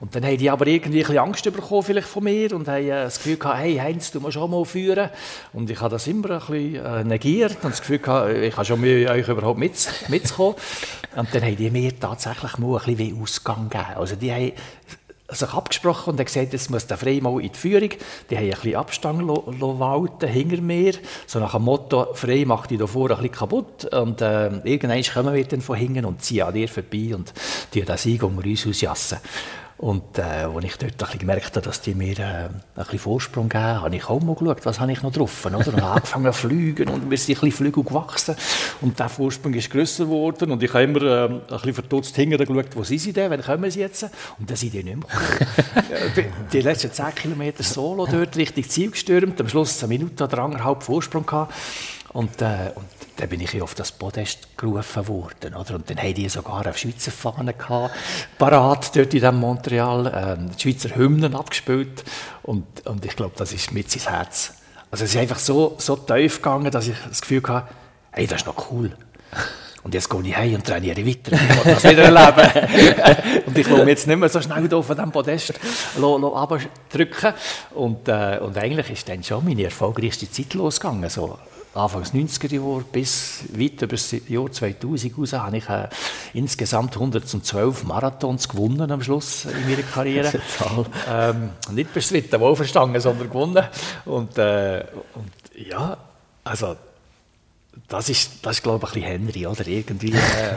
[0.00, 2.88] Und dann haben die aber irgendwie ein Angst bekommen vielleicht von mir und haben äh,
[2.88, 5.10] das Gefühl gehabt, hey Heinz, du musst auch mal führen.
[5.52, 8.64] Und ich habe das immer ein bisschen äh, negiert und das Gefühl gehabt, ich habe
[8.64, 9.74] schon Mühe, euch überhaupt mit,
[10.08, 10.56] mitzukommen.
[11.14, 13.96] Und dann haben die mir tatsächlich mal ein bisschen Ausgang gegeben.
[13.96, 14.52] Also die haben
[15.34, 17.90] sich abgesprochen und haben gesagt, jetzt muss der Frey mal in die Führung.
[18.30, 20.94] Die haben ein bisschen Abstand walten hinter mir.
[21.26, 23.84] So nach dem Motto, Frey macht die da vorne ein bisschen kaputt.
[23.86, 27.32] Und äh, irgendwann kommen wir dann von hinten und ziehen an dir vorbei und
[27.74, 29.18] die den Sieg unter uns ausjassen.
[29.82, 33.48] Und äh, als ich dort ein gemerkt habe, dass die mir äh, ein bisschen Vorsprung
[33.48, 35.44] geben, habe ich auch mal geschaut, was habe ich noch drauf.
[35.44, 35.58] Oder?
[35.58, 38.36] Und habe angefangen zu fliegen und wir sind ein bisschen Flügel gewachsen.
[38.80, 40.52] Und der Vorsprung ist grösser geworden.
[40.52, 43.42] Und ich habe immer äh, ein bisschen verdutzt hinterher geschaut, wo sind sie denn, wann
[43.42, 44.04] kommen sie jetzt?
[44.38, 46.32] Und dann sind die nicht mehr gekommen.
[46.52, 50.84] die letzten 10 Kilometer solo dort Richtung Ziel gestürmt, am Schluss eine Minute oder anderthalb
[50.84, 51.52] Vorsprung gehabt.
[52.12, 52.86] Und, äh, und
[53.22, 55.54] dann bin ich auf das Podest gerufen worden.
[55.54, 55.76] Oder?
[55.76, 57.94] Und dann haben die sogar auf Schweizer Fahnen gehabt,
[58.36, 62.02] parat dort in diesem Montreal, ähm, die Schweizer Hymnen abgespielt.
[62.42, 64.54] Und, und ich glaube, das ist mit ins Herz.
[64.90, 67.68] Also es ist einfach so, so tief gegangen, dass ich das Gefühl hatte,
[68.10, 68.90] hey, das ist noch cool.
[69.84, 71.32] Und jetzt gehe ich heim und trainiere weiter.
[71.32, 73.42] Ich will das wieder erleben.
[73.46, 75.54] und ich will mich jetzt nicht mehr so schnell hier von diesem Podest
[76.90, 77.34] drücken.
[77.70, 81.08] Und, äh, und eigentlich ist dann schon meine erfolgreichste Zeit losgegangen.
[81.08, 81.38] So
[81.74, 85.88] Anfangs 90er Jahre bis weit über das Jahr 2000 raus habe ich äh,
[86.34, 90.32] insgesamt 112 Marathons gewonnen am Schluss in meiner Karriere.
[91.08, 93.64] ähm, nicht bestritten, wohlverstanden, sondern gewonnen.
[94.04, 95.96] Und, äh, und ja,
[96.44, 96.76] also
[97.88, 99.66] das ist, das ist glaube ich, ein bisschen Henry, oder?
[99.66, 100.56] Irgendwie äh,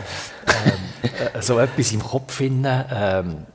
[1.38, 3.46] äh, so etwas im Kopf finden.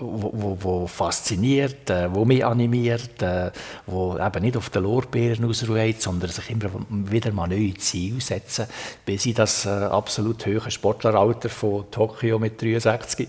[0.00, 3.50] Wo, wo, wo fasziniert, äh, wo mich animiert, äh,
[3.86, 8.66] wo eben nicht auf den Lorbeeren ausruht, sondern sich immer wieder mal neue Ziele setzen,
[9.04, 13.28] bis ich das äh, absolut hohe Sportleralter von Tokio mit 63.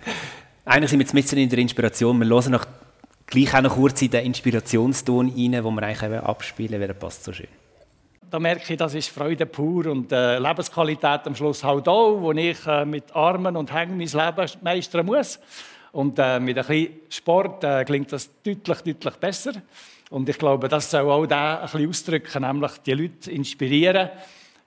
[0.64, 2.18] Eigentlich sind wir jetzt mitten in der Inspiration.
[2.20, 2.66] Wir hören noch,
[3.26, 7.24] gleich auch noch kurz in den Inspirationston rein, den wir eigentlich abspielen, weil er passt
[7.24, 7.48] so schön.
[8.30, 12.32] Da merke ich, das ist Freude pur und äh, Lebensqualität am Schluss halt auch, wo
[12.32, 15.38] ich äh, mit Armen und Hängen mein Leben meistern muss.
[15.92, 19.52] Und äh, mit ein bisschen Sport äh, klingt das deutlich, deutlich besser.
[20.10, 24.10] Und ich glaube, das soll auch da ein bisschen ausdrücken, nämlich die Leute inspirieren,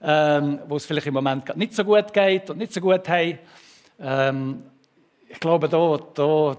[0.02, 3.38] ähm, wo es vielleicht im Moment nicht so gut geht und nicht so gut haben.
[4.00, 4.62] Ähm,
[5.28, 6.56] ich glaube, da, da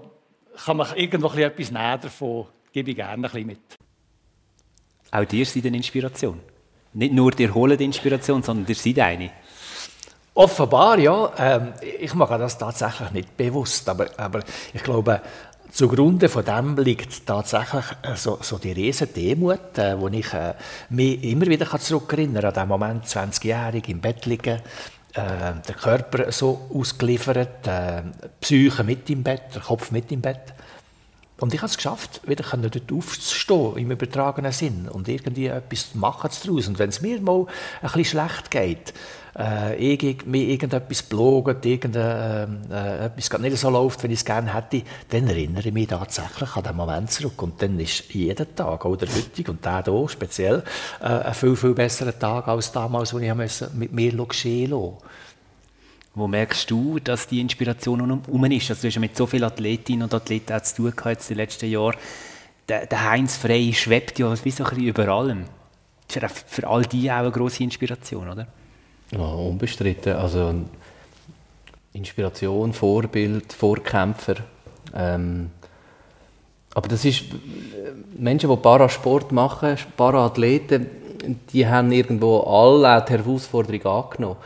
[0.64, 3.60] kann man irgendwo etwas näher davon, gebe ich gerne ein bisschen mit.
[5.10, 6.40] Auch dir seid eine Inspiration.
[6.92, 9.30] Nicht nur dir holen die Inspiration, sondern dir seid eine.
[10.38, 11.32] Offenbar, ja.
[11.36, 14.38] Ähm, ich mache das tatsächlich nicht bewusst, aber, aber
[14.72, 15.20] ich glaube,
[15.72, 20.54] zugrunde von dem liegt tatsächlich äh, so, so die riesen Demut, äh, wo ich äh,
[20.90, 24.60] mich immer wieder zurückerinnern kann, an den Moment, 20-jährig im Bett liegen,
[25.14, 28.02] äh, der Körper so ausgeliefert, äh,
[28.40, 30.54] Psyche mit im Bett, der Kopf mit im Bett.
[31.40, 36.30] Und ich habe es geschafft, wieder dort aufzustehen, im übertragenen Sinn, und irgendwie etwas machen
[36.44, 36.68] daraus.
[36.68, 37.46] Und wenn es mir mal
[37.82, 38.94] ein bisschen schlecht geht,
[39.38, 44.52] äh, ich, mir irgendetwas blogt, irgendetwas äh, etwas nicht so läuft, wie ich es gerne
[44.54, 47.40] hätte, dann erinnere ich mich tatsächlich an den Moment zurück.
[47.42, 50.62] Und dann ist jeden Tag, auch der heutige und der hier speziell,
[51.00, 53.22] äh, ein viel, viel besserer Tag als damals, als
[53.62, 54.96] ich mit mir geschehen lassen
[56.14, 58.70] wo merkst du, dass die Inspiration um ist?
[58.70, 61.28] Also du hast ja mit so vielen Athletinnen und Athleten auch zu tun gehabt in
[61.28, 61.96] den letzten Jahren.
[62.68, 65.44] Der, der Heinz Frey schwebt ja wie so ein bisschen über allem.
[66.08, 68.48] Das ist für all die auch eine grosse Inspiration, oder?
[69.12, 70.14] Ja, unbestritten.
[70.14, 70.54] Also
[71.92, 74.36] Inspiration, Vorbild, Vorkämpfer.
[74.94, 75.50] Ähm,
[76.74, 77.24] aber das ist
[78.16, 80.86] Menschen, die Parasport machen, Paraathleten,
[81.52, 84.36] die haben irgendwo alle die Herausforderung angenommen.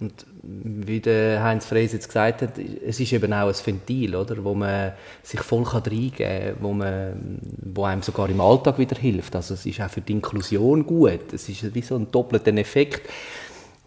[0.00, 4.42] Und wie der Heinz Freys jetzt gesagt hat, es ist eben auch ein Ventil, oder,
[4.44, 4.92] wo man
[5.22, 7.40] sich voll reingeben kann, wo, man,
[7.74, 9.34] wo einem sogar im Alltag wieder hilft.
[9.36, 11.32] Also es ist auch für die Inklusion gut.
[11.32, 13.08] Es ist wie so ein doppelter Effekt.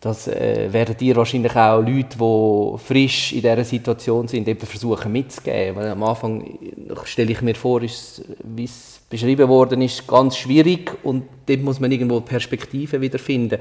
[0.02, 5.12] Das äh, werden dir wahrscheinlich auch Leute, die frisch in dieser Situation sind, eben versuchen
[5.12, 5.76] mitzugeben.
[5.76, 6.58] Weil am Anfang
[7.04, 11.80] stelle ich mir vor, ist, wie es beschrieben worden ist, ganz schwierig und dort muss
[11.80, 13.60] man irgendwo Perspektiven wiederfinden.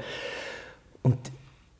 [1.03, 1.17] Und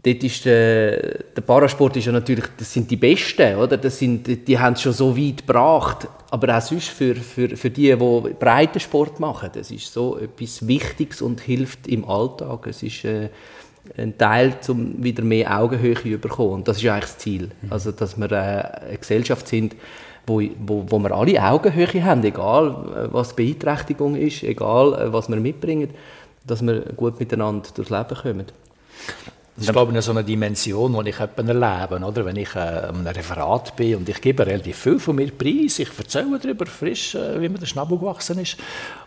[0.03, 3.78] dort ist der, der Parasport ist ja natürlich, das sind die Besten, oder?
[3.78, 6.07] Das sind, die haben es schon so weit gebracht.
[6.30, 11.22] Aber auch sonst für, für, für die, die Breitensport machen, das ist so etwas Wichtiges
[11.22, 12.68] und hilft im Alltag.
[12.68, 13.30] Es ist, äh,
[13.97, 16.53] ein Teil, um wieder mehr Augenhöhe zu bekommen.
[16.53, 17.51] Und das ist eigentlich das Ziel.
[17.61, 17.71] Mhm.
[17.71, 19.75] Also, dass wir äh, eine Gesellschaft sind,
[20.25, 25.29] wo, wo, wo wir alle Augenhöhe haben, egal äh, was Beeinträchtigung ist, egal äh, was
[25.29, 25.89] wir mitbringen,
[26.45, 28.45] dass wir gut miteinander durchs Leben kommen.
[29.62, 32.03] Das ist, glaube ich, so eine Dimension, die ich erlebe.
[32.03, 32.26] Oder?
[32.26, 35.89] Wenn ich äh, einem Referat bin und ich gebe relativ viel von mir preis, ich
[35.95, 38.57] erzähle darüber frisch, äh, wie mir der Schnabel gewachsen ist.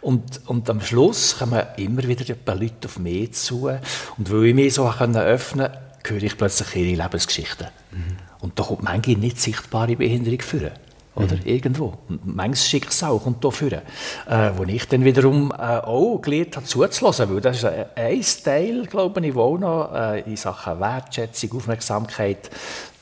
[0.01, 3.67] Und, und am Schluss kommen immer wieder ein paar Leute auf mich zu.
[3.67, 7.67] Und weil ich mich so öffnen konnte, höre ich plötzlich ihre Lebensgeschichten.
[7.91, 8.17] Mhm.
[8.41, 10.71] Und da kommt manchmal nicht sichtbare Behinderung führen.
[11.17, 11.37] Oder?
[11.37, 11.43] Mhm.
[11.45, 11.95] Irgendwo.
[12.09, 13.83] Und manches Schicksal kommt da führen.
[14.29, 17.33] Äh, wo ich dann wiederum äh, auch gelernt habe, zuzulassen.
[17.33, 21.53] Weil das ist ein, ein Teil, glaube ich, wo auch noch äh, in Sachen Wertschätzung,
[21.57, 22.51] Aufmerksamkeit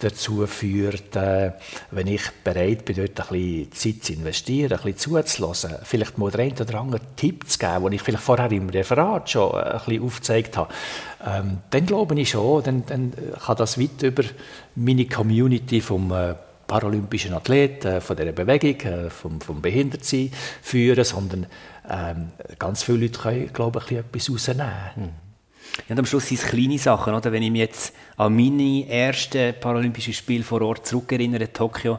[0.03, 1.53] dazu führt, äh,
[1.91, 6.31] wenn ich bereit bin, dort ein bisschen Zeit zu investieren, ein bisschen zuzulassen, vielleicht mal
[6.31, 9.57] den einen oder anderen Tipp zu geben, den ich vielleicht vorher im Referat schon äh,
[9.57, 10.73] ein bisschen aufgezeigt habe,
[11.25, 13.13] ähm, dann glaube ich schon, dann, dann
[13.45, 14.25] kann das weit über
[14.75, 16.35] meine Community vom äh,
[16.73, 21.47] paralympischen Athlet, äh, von dieser Bewegung, äh, vom, vom Behindertsein führen, sondern
[21.89, 24.73] ähm, ganz viele Leute können, glaube ich, etwas rausnehmen.
[24.97, 25.03] Mhm.
[25.89, 27.31] Ja, und am Schluss sind es kleine Sachen, oder?
[27.31, 31.99] Wenn ich mich jetzt an meine ersten Paralympischen Spiele vor Ort zurückerinnere, Tokio,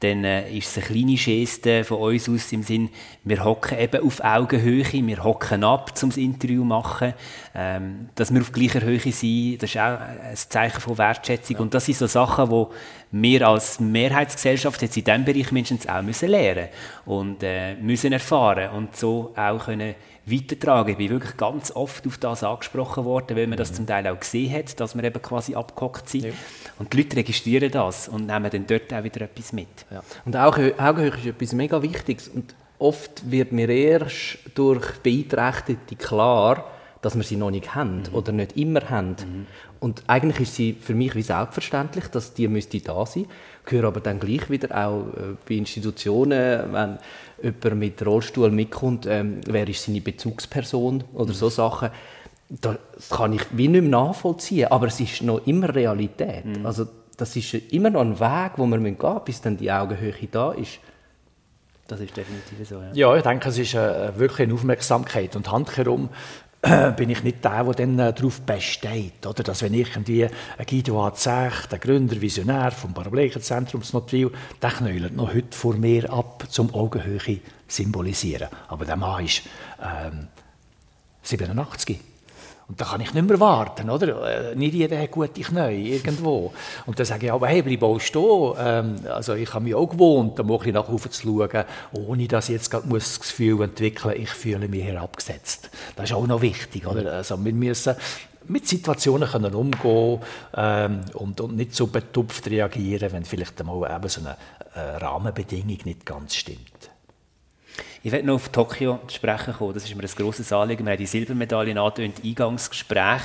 [0.00, 2.88] dann äh, ist es eine kleine Geste von uns aus im Sinn,
[3.24, 7.14] wir hocken eben auf Augenhöhe, wir hocken ab, um das Interview zu machen,
[7.54, 11.62] ähm, dass wir auf gleicher Höhe sind, das ist auch ein Zeichen von Wertschätzung ja.
[11.62, 12.66] und das sind so Sachen, die
[13.12, 16.68] wir als Mehrheitsgesellschaft jetzt in diesem Bereich mindestens auch müssen lernen
[17.06, 19.94] und äh, müssen erfahren und so auch können
[20.26, 20.90] weitertragen.
[20.92, 23.76] Ich bin wirklich ganz oft auf das angesprochen worden, weil man das mhm.
[23.76, 26.26] zum Teil auch gesehen hat, dass wir eben quasi abgehockt sind.
[26.26, 26.30] Ja.
[26.78, 29.68] Und die Leute registrieren das und nehmen dann dort auch wieder etwas mit.
[29.90, 30.02] Ja.
[30.24, 32.28] Und auch Augenhöhe ist etwas mega Wichtiges.
[32.28, 36.64] Und oft wird mir erst durch Beeinträchtigte klar,
[37.02, 38.14] dass wir sie noch nicht haben mhm.
[38.14, 39.10] oder nicht immer haben.
[39.10, 39.46] Mhm.
[39.80, 43.26] Und eigentlich ist sie für mich wie selbstverständlich, dass die müsste da sein.
[43.64, 46.98] Ich höre aber dann gleich wieder auch äh, bei Institutionen, wenn
[47.42, 51.34] jemand mit Rollstuhl mitkommt, ähm, wer ist seine Bezugsperson oder mhm.
[51.34, 51.48] so
[52.48, 56.44] Das kann ich wie nicht mehr nachvollziehen, aber es ist noch immer Realität.
[56.44, 56.66] Mhm.
[56.66, 60.28] Also das ist immer noch ein Weg, wo wir gehen müssen, bis dann die Augenhöhe
[60.30, 60.78] da ist.
[61.86, 62.92] Das ist definitiv so, ja.
[62.92, 65.34] Ja, ich denke, es ist äh, wirklich eine Aufmerksamkeit.
[65.34, 66.08] Und handherum
[66.96, 69.26] bin ich nicht der, der dann äh, darauf besteht.
[69.26, 69.42] Oder?
[69.42, 74.30] Dass wenn irgendwie ein Guido Azech, der Gründer, Visionär vom Paraplegenzentrum Notwil,
[74.60, 78.48] der knäulet noch heute vor mir ab, zum Augenhöhe symbolisieren.
[78.68, 79.42] Aber der Mann ist
[79.82, 80.28] ähm,
[81.22, 82.09] 87.
[82.70, 84.52] Und da kann ich nicht mehr warten, oder?
[84.52, 86.52] Äh, nicht jeder hat gute Knie irgendwo.
[86.86, 88.54] Und dann sage ich aber, hey, bleib auch stehen.
[88.60, 92.48] Ähm, also ich habe mich auch gewohnt, da mal nach oben zu schauen, ohne dass
[92.48, 95.68] ich jetzt gerade das Gefühl entwickeln muss, ich fühle mich herabgesetzt.
[95.96, 97.12] Das ist auch noch wichtig, oder?
[97.12, 97.96] Also wir müssen
[98.46, 100.20] mit Situationen können umgehen
[100.56, 104.36] ähm, und, und nicht so betupft reagieren, wenn vielleicht einmal eben so eine
[104.76, 106.89] äh, Rahmenbedingung nicht ganz stimmt.
[108.02, 109.74] Ich werde noch auf Tokio zu sprechen kommen.
[109.74, 110.84] Das ist mir ein grosses Anliegen.
[110.84, 113.22] Wir haben die Silbermedaille angetönt, Eingangsgespräch.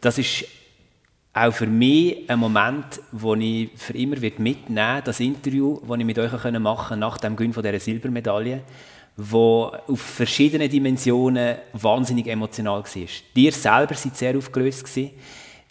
[0.00, 0.44] Das ist
[1.32, 6.04] auch für mich ein Moment, wo ich für immer mitnehmen werde, das Interview, das ich
[6.04, 8.62] mit euch machen konnte nach dem Gewinn von dieser Silbermedaille,
[9.16, 13.06] wo auf verschiedenen Dimensionen wahnsinnig emotional war.
[13.36, 14.88] Dir selber seid sehr aufgelöst.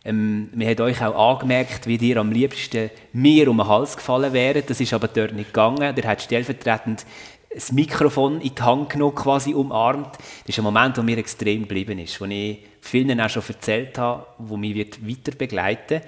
[0.06, 4.32] Ähm, wir haben euch auch angemerkt, wie dir am liebsten mir um den Hals gefallen
[4.32, 4.62] wäre.
[4.62, 5.94] Das ist aber dort nicht gegangen.
[5.94, 7.06] Der hat stellvertretend
[7.54, 10.16] das Mikrofon in die Hand genommen, quasi umarmt.
[10.16, 13.98] Das ist ein Moment, der mir extrem geblieben ist, wo ich vielen auch schon erzählt
[13.98, 16.02] habe, wo mich wird weiter begleiten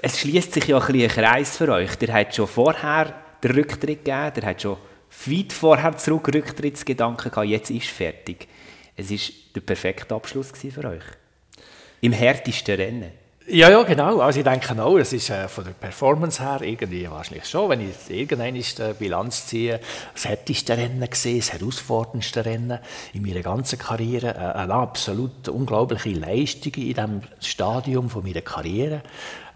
[0.00, 1.96] Es schließt sich ja ein, ein Kreis für euch.
[1.96, 4.78] Der hat schon vorher den Rücktritt gegeben, der hat schon
[5.26, 8.48] weit vorher zurück Rücktrittsgedanken gehabt, jetzt ist fertig.
[8.96, 9.18] Es war
[9.56, 11.04] der perfekte Abschluss für euch.
[12.00, 13.23] Im härtesten Rennen.
[13.46, 14.20] Ja, ja, genau.
[14.20, 17.80] Also ich denke auch, es ist äh, von der Performance her irgendwie wahrscheinlich schon, wenn
[17.82, 19.80] ich irgendeine äh, Bilanz ziehe,
[20.14, 22.78] das härteste Rennen gesehen, das herausforderndste Rennen
[23.12, 29.02] in meiner ganzen Karriere, äh, eine absolut unglaubliche Leistung in diesem Stadium von meiner Karriere.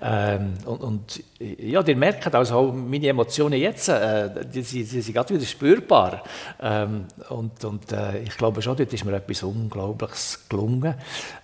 [0.01, 5.13] Ähm, und, und, ja, ihr merkt also meine Emotionen jetzt, äh, die, die, die, sind
[5.13, 6.23] gerade wieder spürbar.
[6.61, 10.95] Ähm, und und äh, ich glaube schon, dort ist mir etwas Unglaubliches gelungen,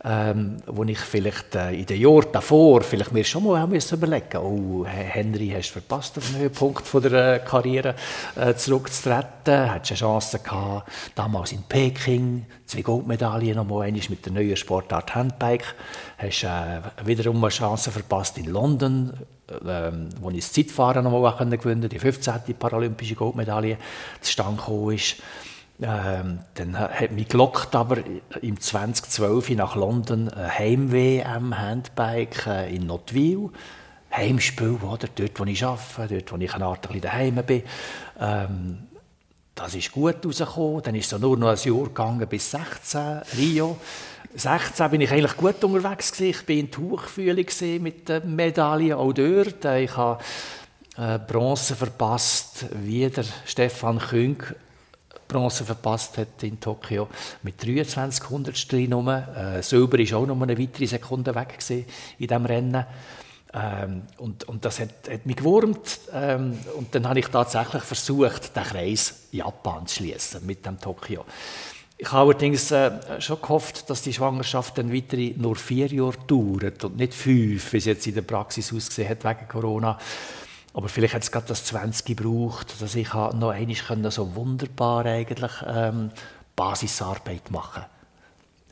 [0.04, 4.36] ähm, wo ich vielleicht äh, in den Jahren davor vielleicht mir schon mal müssen überlegen
[4.36, 7.96] oh Henry, hast du verpasst, auf den Höhepunkt von der äh, Karriere
[8.36, 14.24] äh, zurückzutreten, hast du eine Chance gehabt, damals in Peking, zwei Goldmedaillen noch mal mit
[14.24, 15.74] der neuen Sportart Handbike,
[16.18, 19.12] hast äh, wiederum eine Chance verpasst in London,
[19.66, 22.54] ähm, wo ich das Zeitfahren noch gewinnen konnte, die 15.
[22.58, 23.78] paralympische Goldmedaille
[24.20, 25.16] zustande gekommen ist.
[25.82, 27.98] Ähm, dann hat mich gelockt, aber
[28.40, 33.50] im 2012 nach London ein Heim-WM Handbike äh, in Notwil.
[34.12, 35.08] Heimspiel, oder?
[35.12, 37.62] dort wo ich arbeite, dort wo ich eine Art ein daheim bin.
[38.20, 38.78] Ähm,
[39.54, 40.82] das ist gut rausgekommen.
[40.82, 43.76] Dann ist es nur noch ein Jahr gegangen bis 16, Rio.
[44.36, 46.30] 16 bin ich eigentlich gut unterwegs gewesen.
[46.30, 47.46] Ich bin in Tuchfühlung
[47.80, 49.64] mit den Medaillen auch dort.
[49.64, 50.22] Ich habe
[50.96, 54.42] äh, Bronze verpasst, wie der Stefan Küng
[55.26, 57.08] Bronze verpasst hat in Tokio
[57.42, 61.86] mit 23 Hundertstel Äh, Silber ist auch noch eine weitere Sekunde weg in
[62.18, 62.84] diesem Rennen.
[63.52, 66.00] Ähm, und, und das hat, hat mich gewurmt.
[66.12, 71.24] Ähm, und dann habe ich tatsächlich versucht, den Kreis Japan zu schließen mit dem Tokio.
[72.04, 76.84] Ich habe allerdings äh, schon gehofft, dass die Schwangerschaft dann weiter nur vier Jahre dauert
[76.84, 79.98] und nicht fünf, wie es jetzt in der Praxis ausgesehen hat wegen Corona.
[80.74, 85.52] Aber vielleicht hat es gerade das 20 gebraucht, dass ich noch einmal so wunderbar eigentlich
[85.66, 86.10] ähm,
[86.54, 87.84] Basisarbeit machen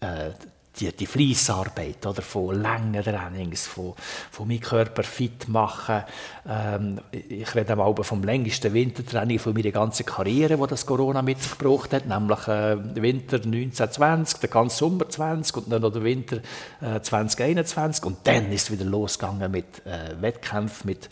[0.01, 0.33] äh,
[0.81, 3.95] die, die Fleissarbeit, oder, von langen Trainings, von,
[4.31, 6.05] von meinem Körper fit machen.
[6.49, 11.43] Ähm, ich rede auch vom längsten Wintertraining von meiner ganzen Karriere, wo das Corona mit
[11.43, 16.05] sich gebracht hat, nämlich äh, Winter 1920, der ganze Sommer 20 und dann noch der
[16.05, 16.37] Winter
[16.81, 21.09] äh, 2021 und dann ist es wieder losgegangen mit äh, Wettkämpfen, mit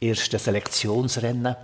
[0.00, 1.56] ersten Selektionsrennen.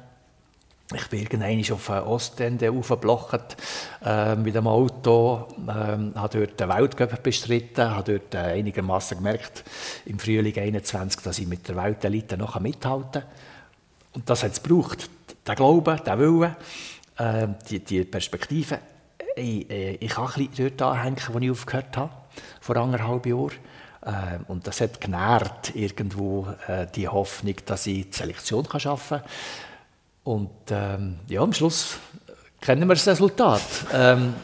[0.92, 3.56] Ich bin irgendwann auf den Ostende aufgeblockt
[4.04, 9.62] äh, mit dem Auto, äh, habe dort den Weltcup bestritten, habe dort äh, einigermaßen gemerkt,
[10.06, 13.30] im Frühling 21, dass ich mit der Weltelite noch mithalten kann.
[14.14, 15.08] Und das hat es gebraucht.
[15.46, 16.56] Der Glaube, der Wille,
[17.18, 18.80] äh, die, die Perspektive.
[19.36, 22.12] Ich, äh, ich kann dort anhängen, wo ich aufgehört habe,
[22.60, 23.52] vor anderthalb Jahren.
[24.02, 29.30] Äh, und das hat genährt irgendwo äh, die Hoffnung, dass ich die Selektion schaffen kann.
[30.24, 31.98] Und ähm, ja, am Schluss
[32.60, 33.62] kennen wir das Resultat.
[33.92, 34.34] Ähm,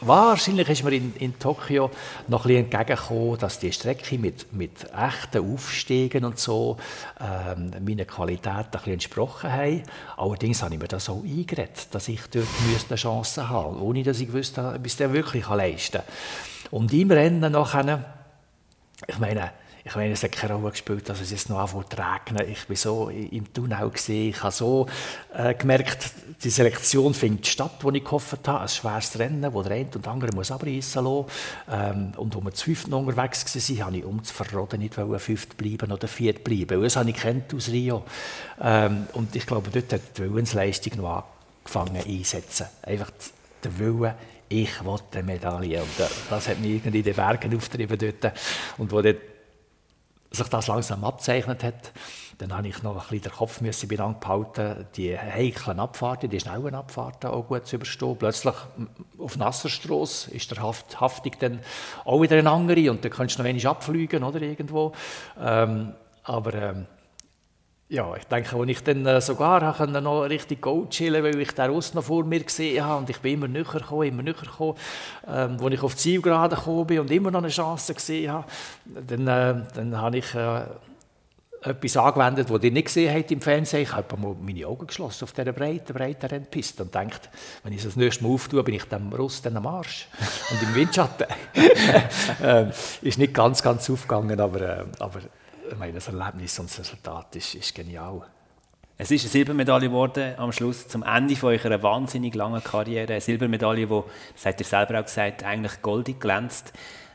[0.00, 1.90] wahrscheinlich ist mir in, in Tokio
[2.26, 6.76] noch ein bisschen entgegengekommen, dass die Strecke mit, mit echten Aufstiegen und so
[7.20, 9.82] ähm, meiner Qualität ein bisschen entsprochen haben.
[10.16, 12.46] Allerdings habe ich mir das auch eingeredet, dass ich dort
[12.88, 16.72] eine Chance haben müsste, ohne dass ich wusste, ob ich es wirklich leisten kann.
[16.72, 18.04] Und im Rennen nachher,
[19.06, 19.52] ich meine,
[19.88, 22.50] ich meine, es hat keine Rolle gespielt, dass es jetzt noch anfängt zu regnen.
[22.50, 24.28] Ich war so im Tunnel, gewesen.
[24.28, 24.86] ich habe so
[25.34, 26.10] äh, gemerkt,
[26.44, 28.60] die Selektion findet statt, wo ich gehofft habe.
[28.60, 31.26] Ein schweres Rennen, wo der eine und der andere muss abreißen lassen.
[31.70, 35.56] Ähm, und wo wir zu fünften unterwegs waren, habe ich um zu verroden nicht fünft
[35.56, 36.82] bleiben oder viert bleiben.
[36.82, 38.04] Das habe ich kennt aus Rio.
[38.60, 41.24] Ähm, und ich glaube, dort hat die Willensleistung noch
[41.64, 42.66] angefangen einsetzen.
[42.82, 43.10] Einfach
[43.64, 44.14] der Wille,
[44.50, 45.80] ich will eine Medaille.
[45.80, 45.88] Und
[46.28, 48.34] das hat mich irgendwie in den Bergen aufgetrieben dort.
[48.76, 49.37] Und wo dort
[50.30, 51.92] sich das langsam abzeichnet hat,
[52.38, 56.74] dann habe ich noch ein bisschen den Kopf müssen behalten, die heiklen Abfahrten, die schnellen
[56.74, 58.16] Abfahrten auch gut zu überstehen.
[58.16, 58.54] Plötzlich
[59.18, 61.60] auf Nasserstrasse ist der Haft, Haftung dann
[62.04, 64.92] auch wieder eine andere und dann kannst du noch wenig abfliegen oder irgendwo.
[65.40, 66.86] Ähm, aber ähm,
[67.90, 71.70] ja, ich denke, als ich dann äh, sogar noch richtig Gold chillen weil ich den
[71.70, 74.74] Russ noch vor mir gesehen habe und ich bin immer näher gekommen, immer näher gekommen.
[75.26, 78.44] Ähm, als ich auf die Zielgerade gekommen bin und immer noch eine Chance gesehen habe,
[78.84, 80.64] dann, äh, dann habe ich äh,
[81.62, 83.82] etwas angewendet, das ihr nicht gesehen habt im Fernsehen.
[83.82, 87.30] Ich habe mal meine Augen geschlossen auf dieser breiten, breiten Rennpiste und denkt,
[87.64, 90.08] wenn ich das nächste Mal auftue, bin ich dem Russ dann am Arsch.
[90.50, 91.26] Und im Windschatten.
[92.42, 92.70] ähm,
[93.00, 95.20] ist nicht ganz, ganz aufgegangen, aber, äh, aber
[95.70, 98.22] ich meine, das Erlebnis und das Resultat ist, ist genial.
[99.00, 103.12] Es ist eine Silbermedaille geworden am Schluss, zum Ende von eurer wahnsinnig langen Karriere.
[103.12, 104.00] Eine Silbermedaille, die,
[104.34, 106.72] das hat ihr selber auch gesagt, eigentlich goldig glänzt.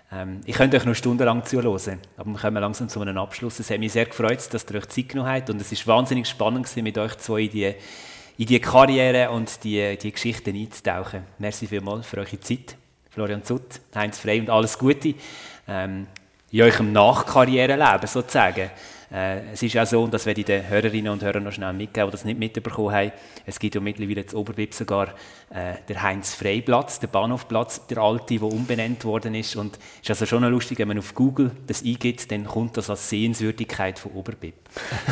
[0.10, 3.60] Ähm, ich könnte euch noch stundenlang zuhören, aber wir kommen langsam zu einem Abschluss.
[3.60, 6.28] Es hat mich sehr gefreut, dass ihr euch Zeit genommen habt und es ist wahnsinnig
[6.28, 7.74] spannend gewesen, mit euch zwei in die,
[8.38, 11.24] in die Karriere und die, die Geschichten einzutauchen.
[11.38, 12.78] Merci vielmals für eure Zeit.
[13.10, 15.16] Florian Zutt, Heinz Frey und alles Gute.
[15.68, 16.08] Ähm,
[16.54, 18.70] in eurem Nachkarriereleben sozusagen.
[19.12, 21.74] Äh, es ist ja so, und das werde ich den Hörerinnen und Hörern noch schnell
[21.74, 23.12] mitgeben, die das nicht mitbekommen haben,
[23.46, 25.10] es gibt ja mittlerweile zu Oberwip sogar
[25.50, 29.56] äh, der Heinz-Frey-Platz, der Bahnhofplatz, der alte, der umbenannt worden ist.
[29.56, 32.90] Und es ist also schon lustig, wenn man auf Google das eingibt, dann kommt das
[32.90, 34.56] als Sehenswürdigkeit von Oberbib.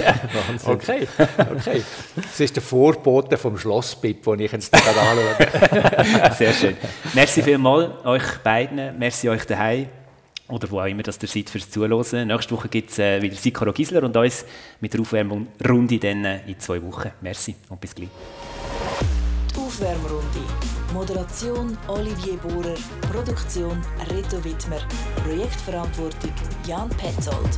[0.66, 1.84] okay, okay.
[2.16, 6.36] Das ist der Vorbote vom Schloss Bib, den ich jetzt gerade anschaue.
[6.38, 6.78] Sehr schön.
[7.14, 10.01] Merci vielmals euch beiden, merci euch daheim
[10.52, 12.28] oder wo auch immer das ihr seid fürs Zuhören.
[12.28, 14.46] Nächste Woche gibt es äh, wieder Sikaro Gisler und uns
[14.80, 17.12] mit der Aufwärmrunde dann äh, in zwei Wochen.
[17.22, 18.10] Merci und bis gleich.
[19.56, 20.42] Die Aufwärmrunde.
[20.94, 22.76] Moderation Olivier Bohrer,
[23.12, 24.82] Produktion Reto Wittmer,
[25.24, 26.34] Projektverantwortung
[26.68, 27.58] Jan Petzold.